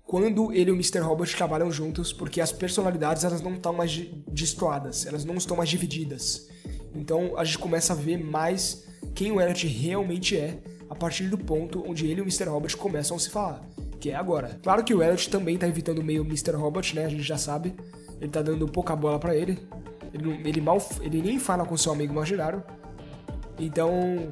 quando 0.10 0.51
ele 0.51 0.72
e 0.72 0.74
o 0.74 0.75
Mr. 0.75 1.01
Robot 1.01 1.36
trabalham 1.36 1.72
juntos, 1.72 2.12
porque 2.12 2.41
as 2.41 2.51
personalidades 2.51 3.24
elas 3.24 3.44
não 3.44 3.53
estão 3.53 3.72
mais 3.72 3.96
destoadas, 4.27 5.06
elas 5.06 5.24
não 5.24 5.36
estão 5.36 5.56
mais 5.56 5.70
divididas. 5.70 6.50
Então 6.96 7.38
a 7.38 7.44
gente 7.44 7.60
começa 7.60 7.94
a 7.94 7.96
ver 7.96 8.18
mais 8.18 8.88
quem 9.13 9.32
o 9.32 9.39
Elliot 9.39 9.68
realmente 9.68 10.36
é 10.36 10.58
a 10.89 10.96
partir 10.96 11.27
do 11.27 11.38
ponto 11.38 11.84
onde 11.88 12.08
ele 12.08 12.22
e 12.22 12.24
o 12.24 12.25
Mr. 12.25 12.46
Robot 12.46 12.75
começam 12.75 13.18
a 13.18 13.20
se 13.20 13.29
falar, 13.29 13.63
que 14.00 14.10
é 14.10 14.15
agora. 14.15 14.60
Claro 14.63 14.84
que 14.84 14.96
o 14.96 15.03
Elliot 15.03 15.29
também 15.29 15.60
tá 15.60 15.68
evitando 15.68 16.03
meio 16.03 16.24
o 16.24 16.25
Mr. 16.25 16.53
Robot, 16.53 16.96
né? 16.96 17.06
A 17.06 17.10
gente 17.10 17.22
já 17.22 17.38
sabe. 17.38 17.75
Ele 18.20 18.32
tá 18.32 18.41
dando 18.41 18.68
pouca 18.68 18.96
bola 18.96 19.20
para 19.20 19.36
ele. 19.36 19.60
Ele, 20.12 20.41
ele 20.44 20.60
mal 20.60 20.79
ele 21.01 21.22
nem 21.22 21.38
fala 21.38 21.68
com 21.68 21.77
seu 21.77 21.91
amigo 21.91 22.12
imaginário. 22.12 22.63
Então, 23.60 24.30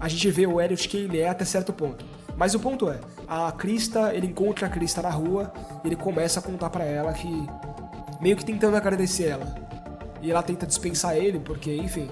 a 0.00 0.08
gente 0.08 0.30
vê 0.30 0.46
o 0.46 0.60
Elliot 0.60 0.88
quem 0.88 1.02
ele 1.02 1.20
é 1.20 1.28
até 1.28 1.44
certo 1.44 1.72
ponto. 1.72 2.04
Mas 2.36 2.54
o 2.54 2.60
ponto 2.60 2.90
é, 2.90 2.98
a 3.28 3.52
Krista, 3.52 4.12
ele 4.14 4.26
encontra 4.26 4.66
a 4.66 4.70
Krista 4.70 5.00
na 5.02 5.10
rua, 5.10 5.52
ele 5.84 5.94
começa 5.94 6.40
a 6.40 6.42
contar 6.42 6.70
para 6.70 6.84
ela 6.84 7.12
que 7.12 7.46
meio 8.20 8.36
que 8.36 8.44
tentando 8.44 8.76
agradecer 8.76 9.28
ela. 9.28 9.54
E 10.20 10.30
ela 10.30 10.42
tenta 10.42 10.66
dispensar 10.66 11.16
ele 11.16 11.38
porque, 11.38 11.76
enfim, 11.76 12.08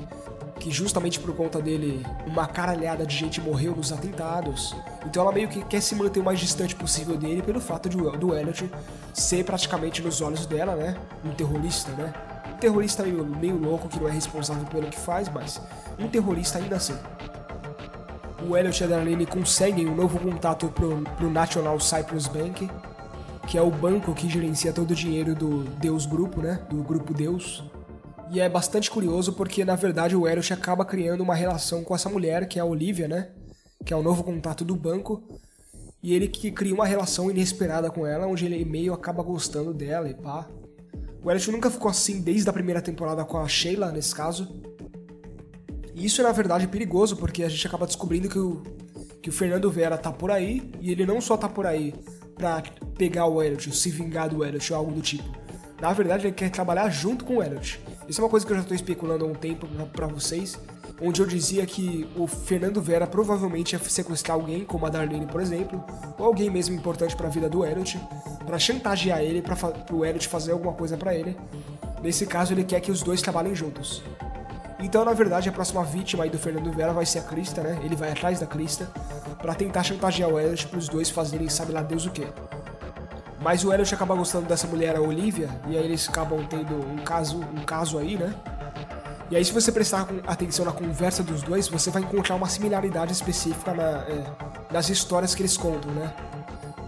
que 0.61 0.71
justamente 0.71 1.19
por 1.19 1.35
conta 1.35 1.61
dele 1.61 2.07
uma 2.25 2.47
caralhada 2.47 3.05
de 3.05 3.17
gente 3.17 3.41
morreu 3.41 3.75
nos 3.75 3.91
atentados. 3.91 4.77
Então 5.05 5.23
ela 5.23 5.33
meio 5.33 5.49
que 5.49 5.65
quer 5.65 5.81
se 5.81 5.95
manter 5.95 6.21
o 6.21 6.25
mais 6.25 6.39
distante 6.39 6.77
possível 6.77 7.17
dele 7.17 7.43
pelo 7.43 7.61
fato 7.61 7.89
de, 7.89 7.97
do 7.97 8.35
Elliot 8.35 8.71
ser 9.13 9.45
praticamente 9.45 10.01
nos 10.01 10.21
olhos 10.21 10.47
dela, 10.47 10.77
né, 10.77 10.97
um 11.25 11.31
terrorista, 11.31 11.91
né? 11.93 12.13
Terrorista 12.63 13.03
meio, 13.03 13.27
meio 13.27 13.57
louco 13.59 13.89
que 13.89 13.99
não 13.99 14.09
é 14.09 14.13
responsável 14.13 14.65
pelo 14.67 14.87
que 14.87 14.99
faz, 14.99 15.29
mas 15.29 15.61
um 15.99 16.07
terrorista 16.07 16.59
ainda 16.59 16.77
assim. 16.77 16.95
O 18.49 18.57
Elliot 18.57 18.81
e 18.81 18.85
a 18.85 18.87
Darlene 18.87 19.27
conseguem 19.27 19.89
um 19.89 19.95
novo 19.95 20.19
contato 20.19 20.69
pro, 20.69 21.03
pro 21.17 21.29
National 21.29 21.79
Cyprus 21.81 22.29
Bank, 22.29 22.71
que 23.49 23.59
é 23.59 23.63
o 23.63 23.71
banco 23.71 24.15
que 24.15 24.29
gerencia 24.29 24.73
todo 24.73 24.93
o 24.93 24.95
dinheiro 24.95 25.35
do 25.35 25.65
Deus 25.81 26.07
Grupo, 26.07 26.41
né? 26.41 26.65
Do 26.71 26.83
Grupo 26.85 27.13
Deus. 27.13 27.65
E 28.31 28.41
é 28.41 28.49
bastante 28.49 28.89
curioso 28.91 29.33
porque, 29.33 29.65
na 29.65 29.75
verdade, 29.75 30.15
o 30.15 30.27
Elliot 30.27 30.53
acaba 30.53 30.85
criando 30.85 31.21
uma 31.21 31.35
relação 31.35 31.83
com 31.83 31.95
essa 31.95 32.09
mulher, 32.09 32.47
que 32.47 32.61
é 32.61 32.63
a 32.63 32.65
Olivia, 32.65 33.09
né? 33.09 33.31
Que 33.85 33.93
é 33.93 33.97
o 33.97 34.03
novo 34.03 34.23
contato 34.23 34.65
do 34.65 34.77
banco. 34.77 35.23
E 36.01 36.15
ele 36.15 36.29
que 36.29 36.53
cria 36.53 36.75
uma 36.75 36.87
relação 36.87 37.29
inesperada 37.29 37.91
com 37.91 38.07
ela, 38.07 38.27
onde 38.27 38.47
ele 38.47 38.65
meio 38.65 38.95
acaba 38.95 39.23
gostando 39.23 39.75
dela 39.75 40.09
e 40.09 40.15
pá. 40.15 40.49
O 41.23 41.31
Elliot 41.31 41.51
nunca 41.53 41.71
ficou 41.71 41.89
assim 41.89 42.21
desde 42.21 42.49
a 42.51 42.53
primeira 42.53 42.83
temporada 42.83 43.25
com 43.25 43.39
a 43.39 43.47
Sheila, 43.47 43.93
nesse 43.93 44.15
caso. 44.15 44.61
E 45.95 46.05
isso 46.05 46.21
é, 46.21 46.25
na 46.25 46.33
verdade, 46.33 46.67
perigoso, 46.67 47.17
porque 47.17 47.45
a 47.45 47.49
gente 47.49 47.65
acaba 47.67 47.87
descobrindo 47.87 48.29
que 48.29 48.39
o, 48.39 48.63
que 49.21 49.29
o 49.29 49.33
Fernando 49.33 49.71
Vera 49.71 49.97
tá 49.97 50.11
por 50.11 50.31
aí, 50.31 50.73
e 50.81 50.91
ele 50.91 51.07
não 51.07 51.21
só 51.21 51.37
tá 51.37 51.49
por 51.49 51.65
aí 51.65 51.95
pra 52.35 52.63
pegar 52.99 53.27
o 53.27 53.41
Elliot, 53.41 53.75
se 53.75 53.91
vingar 53.91 54.29
do 54.29 54.45
Elliot 54.45 54.73
ou 54.73 54.79
algo 54.79 54.93
do 54.93 55.01
tipo. 55.01 55.31
Na 55.81 55.93
verdade, 55.93 56.27
ele 56.27 56.35
quer 56.35 56.51
trabalhar 56.51 56.89
junto 56.91 57.25
com 57.25 57.37
o 57.37 57.43
Elliot. 57.43 57.81
Isso 58.09 58.21
é 58.21 58.25
uma 58.25 58.31
coisa 58.31 58.45
que 58.45 58.53
eu 58.53 58.57
já 58.57 58.65
tô 58.65 58.75
especulando 58.75 59.25
há 59.25 59.29
um 59.29 59.35
tempo 59.35 59.67
para 59.93 60.07
vocês, 60.07 60.59
onde 61.03 61.21
eu 61.21 61.27
dizia 61.27 61.67
que 61.67 62.09
o 62.17 62.27
Fernando 62.27 62.81
Vera 62.81 63.07
provavelmente 63.07 63.73
ia 63.73 63.79
sequestrar 63.79 64.37
alguém, 64.37 64.65
como 64.65 64.87
a 64.87 64.89
Darlene, 64.89 65.27
por 65.27 65.41
exemplo, 65.41 65.85
ou 66.19 66.27
alguém 66.27 66.49
mesmo 66.49 66.75
importante 66.75 67.17
para 67.17 67.27
a 67.27 67.31
vida 67.31 67.49
do 67.49 67.65
Elliot, 67.65 68.01
para 68.47 68.59
chantagear 68.59 69.21
ele, 69.21 69.43
para 69.43 69.57
o 69.93 70.05
Elliot 70.05 70.29
fazer 70.29 70.53
alguma 70.53 70.73
coisa 70.73 70.97
para 70.97 71.15
ele. 71.15 71.37
Nesse 72.03 72.27
caso, 72.27 72.53
ele 72.53 72.65
quer 72.65 72.81
que 72.81 72.91
os 72.91 73.03
dois 73.03 73.21
trabalhem 73.21 73.55
juntos. 73.55 74.03
Então, 74.81 75.05
na 75.05 75.13
verdade, 75.13 75.49
a 75.49 75.53
próxima 75.53 75.85
vítima 75.85 76.25
aí 76.25 76.31
do 76.31 76.39
Fernando 76.39 76.71
Vera 76.73 76.93
vai 76.93 77.07
ser 77.07 77.21
a 77.21 77.23
Krista, 77.23 77.63
né? 77.63 77.81
Ele 77.85 77.95
vai 77.95 78.11
atrás 78.11 78.41
da 78.41 78.47
Krista 78.47 78.91
para 79.41 79.55
tentar 79.55 79.83
chantagear 79.83 80.29
o 80.29 80.39
Elliot 80.39 80.67
para 80.67 80.79
os 80.79 80.89
dois 80.89 81.09
fazerem 81.09 81.49
sabe 81.49 81.73
lá 81.73 81.83
Deus 81.83 82.07
o 82.07 82.11
quê. 82.11 82.27
Mas 83.41 83.65
o 83.65 83.73
Elliot 83.73 83.93
acaba 83.95 84.15
gostando 84.15 84.47
dessa 84.47 84.67
mulher, 84.67 84.97
a 84.97 85.01
Olivia, 85.01 85.49
e 85.69 85.77
aí 85.77 85.85
eles 85.85 86.09
acabam 86.09 86.45
tendo 86.47 86.75
um 86.75 86.97
caso, 86.99 87.39
um 87.39 87.65
caso 87.65 87.99
aí, 87.99 88.17
né? 88.17 88.33
E 89.33 89.37
aí, 89.37 89.43
se 89.43 89.51
você 89.51 89.73
prestar 89.73 90.07
atenção 90.27 90.63
na 90.63 90.73
conversa 90.73 91.23
dos 91.23 91.43
dois, 91.43 91.67
você 91.67 91.91
vai 91.91 92.03
encontrar 92.03 92.35
uma 92.35 92.51
similaridade 92.51 93.15
específica 93.15 93.73
na, 93.73 94.03
é, 94.07 94.25
nas 94.71 94.91
histórias 94.91 95.35
que 95.35 95.41
eles 95.41 95.57
contam, 95.57 95.91
né? 95.91 96.15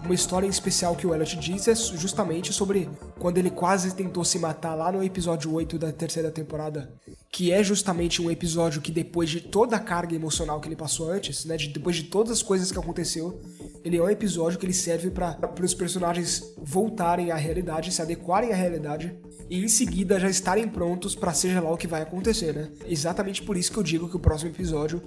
Uma 0.04 0.12
história 0.14 0.46
em 0.46 0.50
especial 0.50 0.94
que 0.94 1.06
o 1.06 1.14
Elliot 1.14 1.38
diz 1.38 1.66
é 1.68 1.74
justamente 1.74 2.52
sobre 2.52 2.90
quando 3.18 3.38
ele 3.38 3.50
quase 3.50 3.94
tentou 3.94 4.22
se 4.26 4.38
matar 4.38 4.74
lá 4.74 4.92
no 4.92 5.02
episódio 5.02 5.54
8 5.54 5.78
da 5.78 5.90
terceira 5.90 6.30
temporada, 6.30 6.92
que 7.32 7.50
é 7.50 7.64
justamente 7.64 8.20
um 8.20 8.30
episódio 8.30 8.82
que 8.82 8.92
depois 8.92 9.30
de 9.30 9.40
toda 9.40 9.76
a 9.76 9.80
carga 9.80 10.14
emocional 10.14 10.60
que 10.60 10.68
ele 10.68 10.76
passou 10.76 11.10
antes, 11.10 11.46
né, 11.46 11.56
de, 11.56 11.68
depois 11.68 11.96
de 11.96 12.02
todas 12.02 12.30
as 12.30 12.42
coisas 12.42 12.70
que 12.70 12.78
aconteceu, 12.78 13.40
ele 13.84 13.98
é 13.98 14.02
um 14.02 14.08
episódio 14.08 14.58
que 14.58 14.64
ele 14.64 14.72
serve 14.72 15.10
para 15.10 15.38
os 15.62 15.74
personagens 15.74 16.54
voltarem 16.56 17.30
à 17.30 17.36
realidade, 17.36 17.92
se 17.92 18.00
adequarem 18.00 18.50
à 18.50 18.56
realidade 18.56 19.14
e 19.50 19.62
em 19.62 19.68
seguida 19.68 20.18
já 20.18 20.30
estarem 20.30 20.66
prontos 20.66 21.14
para 21.14 21.34
seja 21.34 21.60
lá 21.60 21.70
o 21.70 21.76
que 21.76 21.86
vai 21.86 22.00
acontecer, 22.00 22.54
né? 22.54 22.70
Exatamente 22.86 23.42
por 23.42 23.58
isso 23.58 23.70
que 23.70 23.78
eu 23.78 23.82
digo 23.82 24.08
que 24.08 24.16
o 24.16 24.20
próximo 24.20 24.50
episódio 24.50 25.02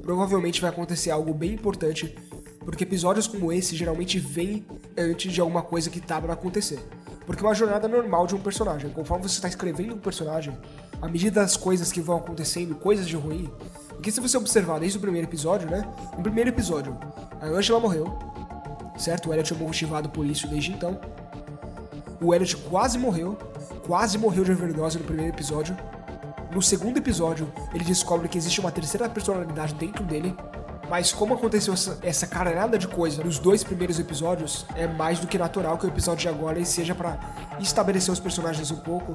provavelmente 0.00 0.60
vai 0.60 0.70
acontecer 0.70 1.10
algo 1.10 1.34
bem 1.34 1.54
importante, 1.54 2.14
porque 2.60 2.84
episódios 2.84 3.26
como 3.26 3.52
esse 3.52 3.74
geralmente 3.74 4.20
vêm 4.20 4.64
antes 4.96 5.32
de 5.32 5.40
alguma 5.40 5.62
coisa 5.62 5.90
que 5.90 6.00
tá 6.00 6.20
para 6.20 6.34
acontecer. 6.34 6.78
Porque 7.26 7.44
é 7.44 7.46
uma 7.48 7.54
jornada 7.54 7.88
normal 7.88 8.28
de 8.28 8.34
um 8.36 8.40
personagem, 8.40 8.90
conforme 8.90 9.28
você 9.28 9.36
está 9.36 9.48
escrevendo 9.48 9.94
um 9.94 9.98
personagem, 9.98 10.56
à 11.02 11.08
medida 11.08 11.40
das 11.40 11.56
coisas 11.56 11.90
que 11.90 12.00
vão 12.00 12.16
acontecendo, 12.16 12.76
coisas 12.76 13.08
de 13.08 13.16
ruim, 13.16 13.50
porque 13.88 14.10
se 14.10 14.20
você 14.20 14.36
observar 14.38 14.80
desde 14.80 14.96
o 14.96 15.00
primeiro 15.00 15.28
episódio, 15.28 15.68
né? 15.68 15.86
No 16.16 16.22
primeiro 16.22 16.48
episódio, 16.48 16.96
a 17.40 17.46
Angela 17.46 17.80
morreu, 17.80 18.18
certo? 18.96 19.30
O 19.30 19.32
Elliot 19.32 19.52
é 19.52 19.56
motivado 19.56 20.08
por 20.08 20.26
isso 20.26 20.46
desde 20.46 20.72
então. 20.72 21.00
O 22.20 22.34
Elliot 22.34 22.56
quase 22.68 22.98
morreu, 22.98 23.38
quase 23.86 24.18
morreu 24.18 24.44
de 24.44 24.52
overdose 24.52 24.98
no 24.98 25.04
primeiro 25.04 25.32
episódio. 25.34 25.76
No 26.52 26.60
segundo 26.60 26.98
episódio, 26.98 27.50
ele 27.72 27.84
descobre 27.84 28.28
que 28.28 28.36
existe 28.36 28.60
uma 28.60 28.70
terceira 28.70 29.08
personalidade 29.08 29.74
dentro 29.74 30.04
dele. 30.04 30.34
Mas 30.90 31.12
como 31.12 31.34
aconteceu 31.34 31.72
essa, 31.72 31.98
essa 32.02 32.26
caralhada 32.26 32.76
de 32.76 32.88
coisa 32.88 33.22
nos 33.22 33.38
dois 33.38 33.62
primeiros 33.62 34.00
episódios, 34.00 34.66
é 34.74 34.88
mais 34.88 35.20
do 35.20 35.28
que 35.28 35.38
natural 35.38 35.78
que 35.78 35.86
o 35.86 35.88
episódio 35.88 36.22
de 36.22 36.28
agora 36.28 36.62
seja 36.64 36.96
para 36.96 37.16
estabelecer 37.60 38.12
os 38.12 38.18
personagens 38.18 38.72
um 38.72 38.76
pouco. 38.76 39.14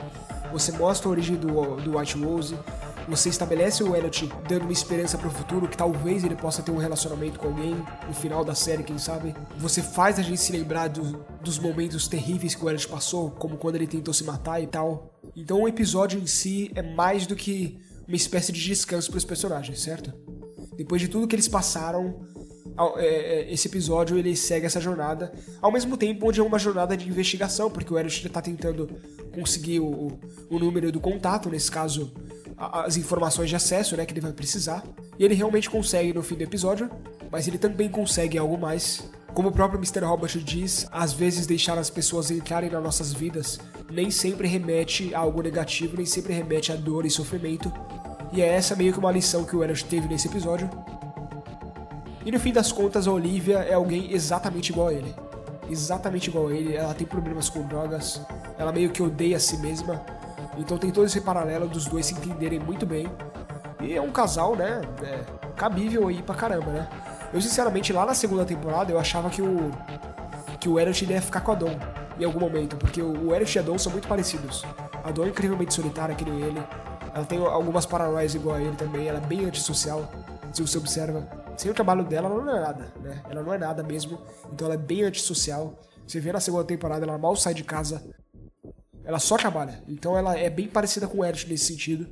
Você 0.54 0.72
mostra 0.72 1.10
a 1.10 1.12
origem 1.12 1.36
do, 1.36 1.76
do 1.76 1.98
White 1.98 2.18
Rose, 2.18 2.58
você 3.08 3.30
estabelece 3.30 3.84
o 3.84 3.96
Elliot 3.96 4.30
dando 4.48 4.64
uma 4.64 4.72
esperança 4.72 5.18
para 5.18 5.28
o 5.28 5.32
futuro, 5.32 5.68
que 5.68 5.78
talvez 5.78 6.24
ele 6.24 6.36
possa 6.36 6.62
ter 6.62 6.72
um 6.72 6.78
relacionamento 6.78 7.40
com 7.40 7.48
alguém 7.48 7.76
no 8.08 8.14
final 8.14 8.44
da 8.44 8.56
série, 8.56 8.84
quem 8.84 8.98
sabe. 8.98 9.36
Você 9.58 9.82
faz 9.82 10.20
a 10.20 10.22
gente 10.22 10.40
se 10.40 10.52
lembrar 10.52 10.88
do, 10.88 11.26
dos 11.42 11.60
momentos 11.60 12.08
terríveis 12.08 12.56
que 12.56 12.64
o 12.64 12.70
Elliot 12.70 12.88
passou, 12.88 13.32
como 13.32 13.58
quando 13.58 13.76
ele 13.76 13.88
tentou 13.88 14.14
se 14.14 14.24
matar 14.24 14.62
e 14.62 14.68
tal. 14.68 15.20
Então 15.36 15.62
o 15.62 15.68
episódio 15.68 16.20
em 16.20 16.28
si 16.28 16.72
é 16.76 16.82
mais 16.82 17.28
do 17.28 17.36
que 17.36 17.80
uma 18.08 18.16
espécie 18.16 18.52
de 18.52 18.64
descanso 18.64 19.10
para 19.10 19.18
os 19.18 19.26
personagens, 19.26 19.82
certo? 19.82 20.14
Depois 20.76 21.02
de 21.02 21.08
tudo 21.08 21.28
que 21.28 21.36
eles 21.36 21.48
passaram, 21.48 22.26
esse 23.50 23.68
episódio 23.68 24.18
ele 24.18 24.36
segue 24.36 24.66
essa 24.66 24.82
jornada, 24.82 25.32
ao 25.62 25.72
mesmo 25.72 25.96
tempo 25.96 26.28
onde 26.28 26.40
é 26.40 26.44
uma 26.44 26.60
jornada 26.60 26.96
de 26.98 27.08
investigação, 27.08 27.70
porque 27.70 27.94
o 27.94 27.98
Elliot 27.98 28.28
está 28.28 28.42
tentando 28.42 28.90
conseguir 29.34 29.80
o, 29.80 30.20
o 30.50 30.60
número 30.60 30.92
do 30.92 31.00
contato, 31.00 31.50
nesse 31.50 31.72
caso 31.72 32.12
as 32.58 32.96
informações 32.96 33.50
de 33.50 33.56
acesso 33.56 33.98
né, 33.98 34.06
que 34.06 34.14
ele 34.14 34.22
vai 34.22 34.32
precisar. 34.32 34.84
E 35.20 35.26
ele 35.26 35.34
realmente 35.34 35.70
consegue 35.70 36.14
no 36.14 36.24
fim 36.24 36.36
do 36.36 36.44
episódio, 36.44 36.90
mas 37.32 37.48
ele 37.48 37.58
também 37.58 37.90
consegue 37.90 38.38
algo 38.38 38.58
mais, 38.58 39.04
Como 39.34 39.50
o 39.50 39.52
próprio 39.52 39.78
Mr. 39.78 40.06
Robot 40.06 40.40
diz, 40.40 40.88
às 40.92 41.12
vezes 41.12 41.46
deixar 41.46 41.78
as 41.78 41.90
pessoas 41.90 42.32
entrarem 42.32 42.70
nas 42.70 42.82
nossas 42.82 43.12
vidas 43.12 43.60
nem 43.92 44.10
sempre 44.10 44.48
remete 44.48 45.14
a 45.14 45.20
algo 45.20 45.42
negativo, 45.42 45.98
nem 45.98 46.06
sempre 46.06 46.34
remete 46.34 46.72
a 46.72 46.76
dor 46.76 47.06
e 47.06 47.10
sofrimento. 47.10 47.72
E 48.32 48.42
é 48.42 48.48
essa 48.48 48.76
meio 48.76 48.92
que 48.92 49.00
uma 49.00 49.12
lição 49.12 49.44
que 49.44 49.56
o 49.56 49.64
Elliot 49.64 49.86
teve 49.86 50.08
nesse 50.08 50.28
episódio. 50.28 50.70
E 52.26 52.32
no 52.32 52.40
fim 52.40 52.52
das 52.52 52.72
contas, 52.72 53.08
a 53.08 53.12
Olivia 53.12 53.60
é 53.60 53.76
alguém 53.76 54.12
exatamente 54.12 54.72
igual 54.72 54.88
a 54.88 54.94
ele. 54.94 55.14
Exatamente 55.70 56.28
igual 56.30 56.48
a 56.48 56.54
ele, 56.54 56.76
ela 56.76 56.94
tem 56.96 57.06
problemas 57.06 57.50
com 57.50 57.62
drogas, 57.62 58.20
ela 58.58 58.72
meio 58.72 58.90
que 58.90 59.04
odeia 59.04 59.38
a 59.38 59.40
si 59.40 59.58
mesma. 59.58 60.04
Então 60.58 60.76
tem 60.76 60.90
todo 60.90 61.06
esse 61.06 61.22
paralelo 61.22 61.68
dos 61.68 61.86
dois 61.86 62.08
se 62.08 62.16
entenderem 62.16 62.60
muito 62.60 62.84
bem. 62.84 63.08
E 63.80 63.94
é 63.94 64.02
um 64.02 64.10
casal, 64.10 64.56
né? 64.56 64.82
É, 65.04 65.20
cabível 65.56 66.08
aí 66.08 66.24
pra 66.24 66.34
caramba, 66.34 66.72
né? 66.72 66.90
Eu, 67.32 67.40
sinceramente, 67.42 67.94
lá 67.94 68.06
na 68.06 68.16
segunda 68.16 68.44
temporada, 68.44 68.92
eu 68.92 69.00
achava 69.00 69.30
que 69.30 69.44
o. 69.44 69.72
que 70.60 70.68
o 70.68 70.80
Elliot 70.80 71.06
ia 71.06 71.22
ficar 71.22 71.42
com 71.42 71.52
a 71.52 71.56
Dom 71.56 71.78
em 72.20 72.24
algum 72.24 72.40
momento, 72.40 72.76
porque 72.76 73.02
o 73.02 73.36
Elliot 73.36 73.56
e 73.56 73.60
a 73.60 73.62
Dom 73.62 73.78
são 73.78 73.92
muito 73.92 74.08
parecidos. 74.08 74.64
A 75.04 75.12
Dom 75.12 75.26
é 75.26 75.28
incrivelmente 75.28 75.76
solitária, 75.76 76.16
que 76.16 76.26
nem 76.26 76.42
ele. 76.42 76.64
Ela 77.14 77.26
tem 77.26 77.38
algumas 77.38 77.86
paranoias 77.86 78.34
igual 78.34 78.56
a 78.56 78.62
ele 78.62 78.76
também, 78.76 79.08
ela 79.08 79.20
é 79.20 79.28
bem 79.28 79.46
antissocial, 79.46 80.10
se 80.52 80.62
você 80.62 80.78
observa. 80.78 81.45
Sem 81.58 81.72
o 81.72 81.74
trabalho 81.74 82.04
dela, 82.04 82.30
ela 82.30 82.44
não 82.44 82.56
é 82.56 82.60
nada, 82.60 82.94
né? 83.02 83.24
Ela 83.30 83.44
não 83.44 83.54
é 83.54 83.58
nada 83.58 83.84
mesmo, 83.84 84.20
então 84.52 84.66
ela 84.68 84.76
é 84.76 84.78
bem 84.78 85.04
antissocial. 85.04 85.80
Você 86.06 86.20
vê 86.20 86.32
na 86.32 86.40
segunda 86.40 86.64
temporada, 86.64 87.06
ela 87.06 87.18
mal 87.18 87.36
sai 87.36 87.54
de 87.54 87.64
casa, 87.64 88.04
ela 89.04 89.20
só 89.20 89.38
trabalha. 89.38 89.84
Então 89.88 90.18
ela 90.18 90.38
é 90.38 90.50
bem 90.50 90.68
parecida 90.68 91.08
com 91.08 91.20
o 91.20 91.26
Elliot 91.26 91.48
nesse 91.48 91.66
sentido. 91.66 92.08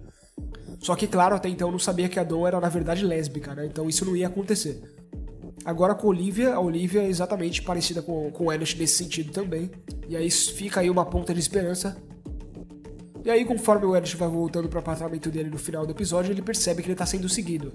Só 0.80 0.96
que, 0.96 1.08
claro, 1.08 1.36
até 1.36 1.50
então 1.50 1.72
não 1.72 1.80
sabia 1.80 2.10
que 2.10 2.20
a 2.20 2.24
Dom 2.24 2.48
era 2.48 2.60
na 2.60 2.70
verdade 2.70 3.06
lésbica, 3.06 3.54
né? 3.54 3.66
Então 3.66 3.90
isso 3.90 4.06
não 4.06 4.16
ia 4.16 4.28
acontecer. 4.28 4.82
Agora 5.66 5.96
com 5.96 6.08
Olivia, 6.08 6.56
a 6.56 6.60
Olivia 6.60 7.04
é 7.04 7.08
exatamente 7.08 7.62
parecida 7.62 8.02
com, 8.02 8.30
com 8.32 8.46
o 8.46 8.52
Elliot 8.52 8.78
nesse 8.78 8.98
sentido 8.98 9.32
também. 9.32 9.72
E 10.08 10.16
aí 10.16 10.30
fica 10.30 10.82
aí 10.82 10.90
uma 10.90 11.06
ponta 11.06 11.34
de 11.34 11.40
esperança. 11.40 11.96
E 13.24 13.32
aí, 13.32 13.46
conforme 13.46 13.86
o 13.86 13.96
Elliot 13.96 14.18
vai 14.18 14.28
voltando 14.28 14.68
para 14.68 14.78
o 14.78 14.80
apartamento 14.82 15.32
dele 15.32 15.50
no 15.50 15.58
final 15.58 15.86
do 15.86 15.94
episódio, 15.94 16.34
ele 16.34 16.42
percebe 16.42 16.82
que 16.82 16.90
ele 16.90 16.96
tá 16.96 17.06
sendo 17.06 17.30
seguido. 17.30 17.72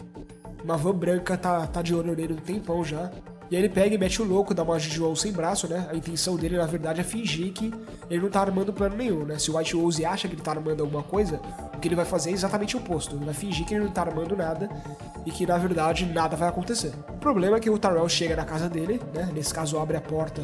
Uma 0.69 0.77
van 0.77 0.93
branca 0.93 1.35
tá, 1.35 1.67
tá 1.67 1.81
de 1.81 1.95
olho 1.95 2.15
nele 2.15 2.35
um 2.35 2.37
tempão 2.37 2.85
já. 2.85 3.11
E 3.51 3.57
aí 3.57 3.63
ele 3.63 3.71
pega 3.71 3.95
e 3.95 3.97
mete 3.97 4.21
o 4.21 4.25
louco, 4.27 4.53
dá 4.53 4.63
uma 4.63 4.79
João 4.79 5.17
sem 5.17 5.33
braço, 5.33 5.67
né? 5.67 5.89
A 5.91 5.97
intenção 5.97 6.37
dele, 6.37 6.59
na 6.59 6.67
verdade, 6.67 7.01
é 7.01 7.03
fingir 7.03 7.55
que 7.55 7.73
ele 8.11 8.21
não 8.21 8.29
tá 8.29 8.43
armando 8.43 8.71
plano 8.71 8.95
nenhum, 8.95 9.25
né? 9.25 9.39
Se 9.39 9.51
o 9.51 9.57
White 9.57 9.75
Rose 9.75 10.05
acha 10.05 10.29
que 10.29 10.35
ele 10.35 10.43
tá 10.43 10.51
armando 10.51 10.83
alguma 10.83 11.03
coisa, 11.03 11.41
o 11.73 11.79
que 11.79 11.89
ele 11.89 11.95
vai 11.95 12.05
fazer 12.05 12.29
é 12.29 12.33
exatamente 12.35 12.77
o 12.77 12.81
oposto. 12.81 13.17
Ele 13.17 13.25
vai 13.25 13.33
fingir 13.33 13.65
que 13.65 13.73
ele 13.73 13.85
não 13.85 13.91
tá 13.91 14.03
armando 14.03 14.37
nada 14.37 14.69
e 15.25 15.31
que, 15.31 15.47
na 15.47 15.57
verdade, 15.57 16.05
nada 16.05 16.37
vai 16.37 16.51
acontecer. 16.51 16.93
O 17.09 17.17
problema 17.17 17.57
é 17.57 17.61
que 17.61 17.71
o 17.71 17.79
Tyrell 17.79 18.07
chega 18.07 18.37
na 18.37 18.45
casa 18.45 18.69
dele, 18.69 19.01
né? 19.15 19.31
Nesse 19.33 19.55
caso, 19.55 19.79
abre 19.79 19.97
a 19.97 20.03
porta 20.03 20.43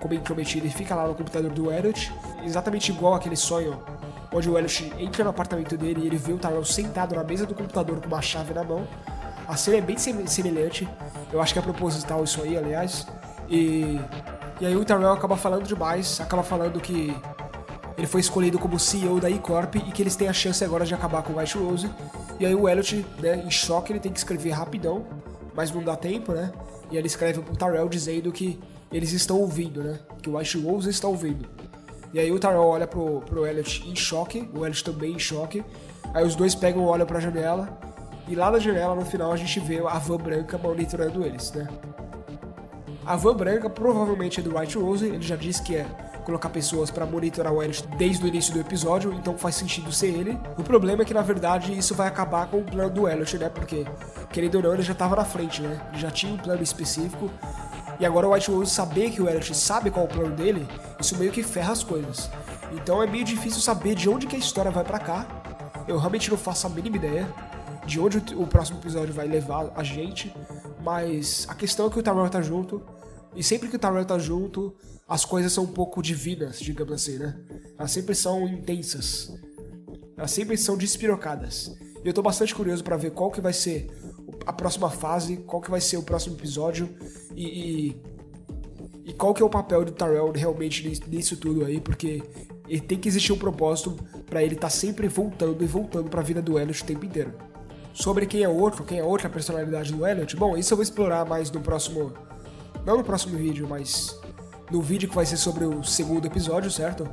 como 0.00 0.14
intrometido 0.14 0.66
e 0.66 0.70
fica 0.70 0.94
lá 0.94 1.06
no 1.06 1.14
computador 1.14 1.50
do 1.50 1.70
Elliot, 1.70 2.10
exatamente 2.42 2.90
igual 2.92 3.12
aquele 3.12 3.36
sonho 3.36 3.78
onde 4.32 4.48
o 4.48 4.56
Elliot 4.56 4.90
entra 4.98 5.22
no 5.22 5.28
apartamento 5.28 5.76
dele 5.76 6.00
e 6.04 6.06
ele 6.06 6.16
vê 6.16 6.32
o 6.32 6.38
Tyrell 6.38 6.64
sentado 6.64 7.14
na 7.14 7.22
mesa 7.22 7.44
do 7.44 7.54
computador 7.54 8.00
com 8.00 8.06
uma 8.06 8.22
chave 8.22 8.54
na 8.54 8.64
mão. 8.64 8.88
A 9.50 9.56
cena 9.56 9.78
é 9.78 9.80
bem 9.80 9.96
semelhante. 9.98 10.88
Eu 11.32 11.40
acho 11.42 11.52
que 11.52 11.58
é 11.58 11.62
proposital 11.62 12.22
isso 12.22 12.40
aí, 12.40 12.56
aliás. 12.56 13.04
E, 13.48 13.98
e 14.60 14.66
aí 14.66 14.76
o 14.76 14.84
Tyrell 14.84 15.10
acaba 15.10 15.36
falando 15.36 15.66
demais, 15.66 16.20
acaba 16.20 16.44
falando 16.44 16.80
que 16.80 17.12
ele 17.98 18.06
foi 18.06 18.20
escolhido 18.20 18.60
como 18.60 18.78
CEO 18.78 19.18
da 19.18 19.28
E-Corp 19.28 19.74
e 19.74 19.90
que 19.90 20.00
eles 20.00 20.14
têm 20.14 20.28
a 20.28 20.32
chance 20.32 20.64
agora 20.64 20.86
de 20.86 20.94
acabar 20.94 21.24
com 21.24 21.32
o 21.32 21.38
White 21.38 21.58
Rose. 21.58 21.90
E 22.38 22.46
aí 22.46 22.54
o 22.54 22.68
Elliot, 22.68 23.04
né, 23.18 23.42
em 23.44 23.50
choque, 23.50 23.92
ele 23.92 23.98
tem 23.98 24.12
que 24.12 24.18
escrever 24.18 24.50
rapidão, 24.50 25.04
mas 25.52 25.72
não 25.72 25.82
dá 25.82 25.96
tempo, 25.96 26.30
né? 26.30 26.52
E 26.88 26.96
ele 26.96 27.08
escreve 27.08 27.40
pro 27.40 27.56
Tyrell 27.56 27.88
dizendo 27.88 28.30
que 28.30 28.56
eles 28.92 29.12
estão 29.12 29.40
ouvindo, 29.40 29.82
né? 29.82 29.98
Que 30.22 30.30
o 30.30 30.38
White 30.38 30.58
Rose 30.60 30.88
está 30.88 31.08
ouvindo. 31.08 31.48
E 32.14 32.20
aí 32.20 32.30
o 32.30 32.38
Tyrell 32.38 32.62
olha 32.62 32.86
pro, 32.86 33.20
pro 33.22 33.44
Elliot 33.44 33.82
em 33.84 33.96
choque, 33.96 34.48
o 34.54 34.64
Elliot 34.64 34.84
também 34.84 35.14
em 35.14 35.18
choque. 35.18 35.64
Aí 36.14 36.24
os 36.24 36.36
dois 36.36 36.54
pegam 36.54 36.84
olham 36.84 37.04
pra 37.04 37.18
janela. 37.18 37.89
E 38.30 38.36
lá 38.36 38.48
na 38.48 38.60
janela, 38.60 38.94
no 38.94 39.04
final, 39.04 39.32
a 39.32 39.36
gente 39.36 39.58
vê 39.58 39.84
a 39.84 39.98
van 39.98 40.16
branca 40.16 40.56
monitorando 40.56 41.26
eles, 41.26 41.50
né? 41.50 41.66
A 43.04 43.16
van 43.16 43.34
branca 43.34 43.68
provavelmente 43.68 44.38
é 44.38 44.42
do 44.42 44.56
White 44.56 44.78
Rose, 44.78 45.04
ele 45.04 45.20
já 45.20 45.34
disse 45.34 45.60
que 45.60 45.74
é 45.74 45.84
colocar 46.24 46.48
pessoas 46.48 46.92
para 46.92 47.04
monitorar 47.04 47.52
o 47.52 47.60
Elliot 47.60 47.84
desde 47.98 48.24
o 48.24 48.28
início 48.28 48.54
do 48.54 48.60
episódio, 48.60 49.12
então 49.14 49.36
faz 49.36 49.56
sentido 49.56 49.90
ser 49.90 50.10
ele. 50.10 50.38
O 50.56 50.62
problema 50.62 51.02
é 51.02 51.04
que 51.04 51.12
na 51.12 51.22
verdade 51.22 51.76
isso 51.76 51.92
vai 51.92 52.06
acabar 52.06 52.46
com 52.46 52.58
o 52.58 52.62
plano 52.62 52.88
do 52.88 53.08
Elliot, 53.08 53.36
né? 53.36 53.48
Porque, 53.48 53.84
querendo 54.32 54.54
ou 54.54 54.62
não, 54.62 54.74
ele 54.74 54.82
já 54.84 54.94
tava 54.94 55.16
na 55.16 55.24
frente, 55.24 55.60
né? 55.60 55.80
Ele 55.88 55.98
já 55.98 56.12
tinha 56.12 56.32
um 56.32 56.36
plano 56.36 56.62
específico. 56.62 57.28
E 57.98 58.06
agora 58.06 58.28
o 58.28 58.32
White 58.32 58.48
Rose 58.48 58.70
saber 58.70 59.10
que 59.10 59.20
o 59.20 59.28
Elliot 59.28 59.56
sabe 59.56 59.90
qual 59.90 60.06
é 60.06 60.08
o 60.08 60.12
plano 60.12 60.36
dele, 60.36 60.68
isso 61.00 61.18
meio 61.18 61.32
que 61.32 61.42
ferra 61.42 61.72
as 61.72 61.82
coisas. 61.82 62.30
Então 62.70 63.02
é 63.02 63.08
meio 63.08 63.24
difícil 63.24 63.60
saber 63.60 63.96
de 63.96 64.08
onde 64.08 64.28
que 64.28 64.36
a 64.36 64.38
história 64.38 64.70
vai 64.70 64.84
para 64.84 65.00
cá. 65.00 65.26
Eu 65.88 65.98
realmente 65.98 66.30
não 66.30 66.38
faço 66.38 66.68
a 66.68 66.70
mínima 66.70 66.94
ideia 66.94 67.26
de 67.90 67.98
onde 67.98 68.18
o 68.36 68.46
próximo 68.46 68.78
episódio 68.78 69.12
vai 69.12 69.26
levar 69.26 69.72
a 69.74 69.82
gente, 69.82 70.32
mas 70.80 71.44
a 71.48 71.56
questão 71.56 71.88
é 71.88 71.90
que 71.90 71.98
o 71.98 72.02
Tyrell 72.02 72.30
tá 72.30 72.40
junto, 72.40 72.80
e 73.34 73.42
sempre 73.42 73.68
que 73.68 73.74
o 73.74 73.78
Tyrell 73.80 74.04
tá 74.04 74.16
junto, 74.16 74.72
as 75.08 75.24
coisas 75.24 75.52
são 75.52 75.64
um 75.64 75.72
pouco 75.72 76.00
divinas, 76.00 76.60
digamos 76.60 76.92
assim, 76.92 77.18
né? 77.18 77.36
Elas 77.76 77.90
sempre 77.90 78.14
são 78.14 78.46
intensas. 78.46 79.36
Elas 80.16 80.30
sempre 80.30 80.56
são 80.56 80.76
despirocadas. 80.76 81.76
E 82.04 82.06
eu 82.06 82.14
tô 82.14 82.22
bastante 82.22 82.54
curioso 82.54 82.84
para 82.84 82.96
ver 82.96 83.10
qual 83.10 83.28
que 83.28 83.40
vai 83.40 83.52
ser 83.52 83.90
a 84.46 84.52
próxima 84.52 84.88
fase, 84.88 85.38
qual 85.38 85.60
que 85.60 85.70
vai 85.70 85.80
ser 85.80 85.96
o 85.96 86.02
próximo 86.04 86.36
episódio 86.36 86.88
e, 87.34 87.44
e, 87.44 88.02
e 89.06 89.12
qual 89.14 89.34
que 89.34 89.42
é 89.42 89.44
o 89.44 89.50
papel 89.50 89.84
do 89.84 89.90
Tyrell 89.90 90.30
realmente 90.30 90.88
nisso 91.08 91.36
tudo 91.36 91.64
aí, 91.64 91.80
porque 91.80 92.22
tem 92.86 92.98
que 92.98 93.08
existir 93.08 93.32
um 93.32 93.38
propósito 93.38 93.96
para 94.26 94.44
ele 94.44 94.54
estar 94.54 94.68
tá 94.68 94.70
sempre 94.70 95.08
voltando 95.08 95.64
e 95.64 95.66
voltando 95.66 96.08
para 96.08 96.20
a 96.20 96.24
vida 96.24 96.40
do 96.40 96.56
Elliot 96.56 96.84
o 96.84 96.86
tempo 96.86 97.04
inteiro. 97.04 97.49
Sobre 97.92 98.26
quem 98.26 98.42
é 98.42 98.48
outro, 98.48 98.84
quem 98.84 98.98
é 98.98 99.04
outra 99.04 99.28
personalidade 99.28 99.92
do 99.92 100.06
Elliot, 100.06 100.36
bom, 100.36 100.56
isso 100.56 100.72
eu 100.72 100.76
vou 100.76 100.82
explorar 100.82 101.24
mais 101.24 101.50
no 101.50 101.60
próximo. 101.60 102.12
Não 102.84 102.96
no 102.96 103.04
próximo 103.04 103.36
vídeo, 103.36 103.66
mas 103.68 104.18
no 104.70 104.80
vídeo 104.80 105.08
que 105.08 105.14
vai 105.14 105.26
ser 105.26 105.36
sobre 105.36 105.64
o 105.64 105.82
segundo 105.82 106.26
episódio, 106.26 106.70
certo? 106.70 107.08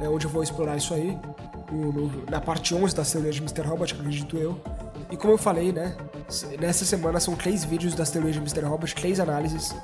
É 0.00 0.08
onde 0.08 0.26
eu 0.26 0.30
vou 0.30 0.42
explorar 0.42 0.76
isso 0.76 0.94
aí. 0.94 1.18
No, 1.70 1.92
no, 1.92 2.30
na 2.30 2.40
parte 2.40 2.74
11 2.74 2.94
da 2.94 3.04
teorias 3.04 3.34
de 3.34 3.42
Mr. 3.42 3.62
Robot, 3.62 3.94
acredito 3.94 4.36
eu. 4.36 4.60
E 5.10 5.16
como 5.16 5.34
eu 5.34 5.38
falei, 5.38 5.72
né? 5.72 5.96
Nessa 6.58 6.84
semana 6.84 7.18
são 7.20 7.34
três 7.34 7.64
vídeos 7.64 7.94
das 7.94 8.10
teorias 8.10 8.34
de 8.34 8.40
Mr. 8.40 8.62
Robot, 8.62 8.94
três 8.94 9.20
análises. 9.20 9.74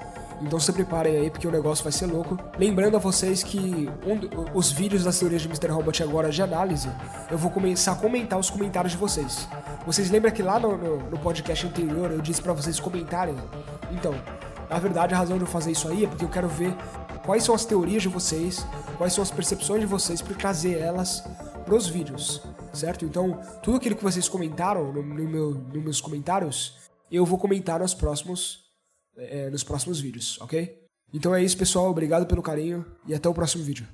Então 0.40 0.60
se 0.60 0.72
preparem 0.72 1.16
aí, 1.16 1.30
porque 1.30 1.46
o 1.46 1.50
negócio 1.50 1.82
vai 1.82 1.92
ser 1.92 2.06
louco. 2.06 2.38
Lembrando 2.58 2.96
a 2.96 3.00
vocês 3.00 3.42
que 3.42 3.88
um, 4.04 4.54
os 4.54 4.70
vídeos 4.70 5.04
das 5.04 5.18
teorias 5.18 5.42
de 5.42 5.48
Mr. 5.48 5.68
Robot 5.68 6.02
agora 6.02 6.30
de 6.30 6.42
análise, 6.42 6.90
eu 7.30 7.38
vou 7.38 7.50
começar 7.50 7.92
a 7.92 7.96
comentar 7.96 8.38
os 8.38 8.50
comentários 8.50 8.92
de 8.92 8.98
vocês. 8.98 9.48
Vocês 9.86 10.10
lembram 10.10 10.30
que 10.32 10.42
lá 10.42 10.58
no, 10.58 10.76
no, 10.76 11.10
no 11.10 11.18
podcast 11.18 11.66
anterior 11.66 12.10
eu 12.10 12.20
disse 12.20 12.42
para 12.42 12.52
vocês 12.52 12.78
comentarem? 12.78 13.36
Então, 13.90 14.14
na 14.68 14.78
verdade 14.78 15.14
a 15.14 15.18
razão 15.18 15.38
de 15.38 15.44
eu 15.44 15.48
fazer 15.48 15.72
isso 15.72 15.88
aí 15.88 16.04
é 16.04 16.08
porque 16.08 16.24
eu 16.24 16.28
quero 16.28 16.48
ver 16.48 16.74
quais 17.24 17.42
são 17.42 17.54
as 17.54 17.64
teorias 17.64 18.02
de 18.02 18.08
vocês, 18.08 18.66
quais 18.98 19.12
são 19.12 19.22
as 19.22 19.30
percepções 19.30 19.80
de 19.80 19.86
vocês 19.86 20.20
para 20.20 20.34
trazer 20.34 20.78
elas 20.78 21.24
pros 21.64 21.88
vídeos, 21.88 22.42
certo? 22.72 23.04
Então, 23.04 23.40
tudo 23.62 23.78
aquilo 23.78 23.96
que 23.96 24.02
vocês 24.02 24.28
comentaram 24.28 24.92
no, 24.92 25.02
no 25.02 25.28
meu, 25.28 25.50
nos 25.50 25.82
meus 25.82 26.00
comentários, 26.00 26.76
eu 27.10 27.24
vou 27.24 27.38
comentar 27.38 27.80
nos 27.80 27.94
próximos, 27.94 28.65
é, 29.16 29.50
nos 29.50 29.64
próximos 29.64 30.00
vídeos, 30.00 30.40
ok? 30.40 30.82
Então 31.12 31.34
é 31.34 31.42
isso, 31.42 31.56
pessoal. 31.56 31.90
Obrigado 31.90 32.26
pelo 32.26 32.42
carinho 32.42 32.84
e 33.06 33.14
até 33.14 33.28
o 33.28 33.34
próximo 33.34 33.64
vídeo. 33.64 33.86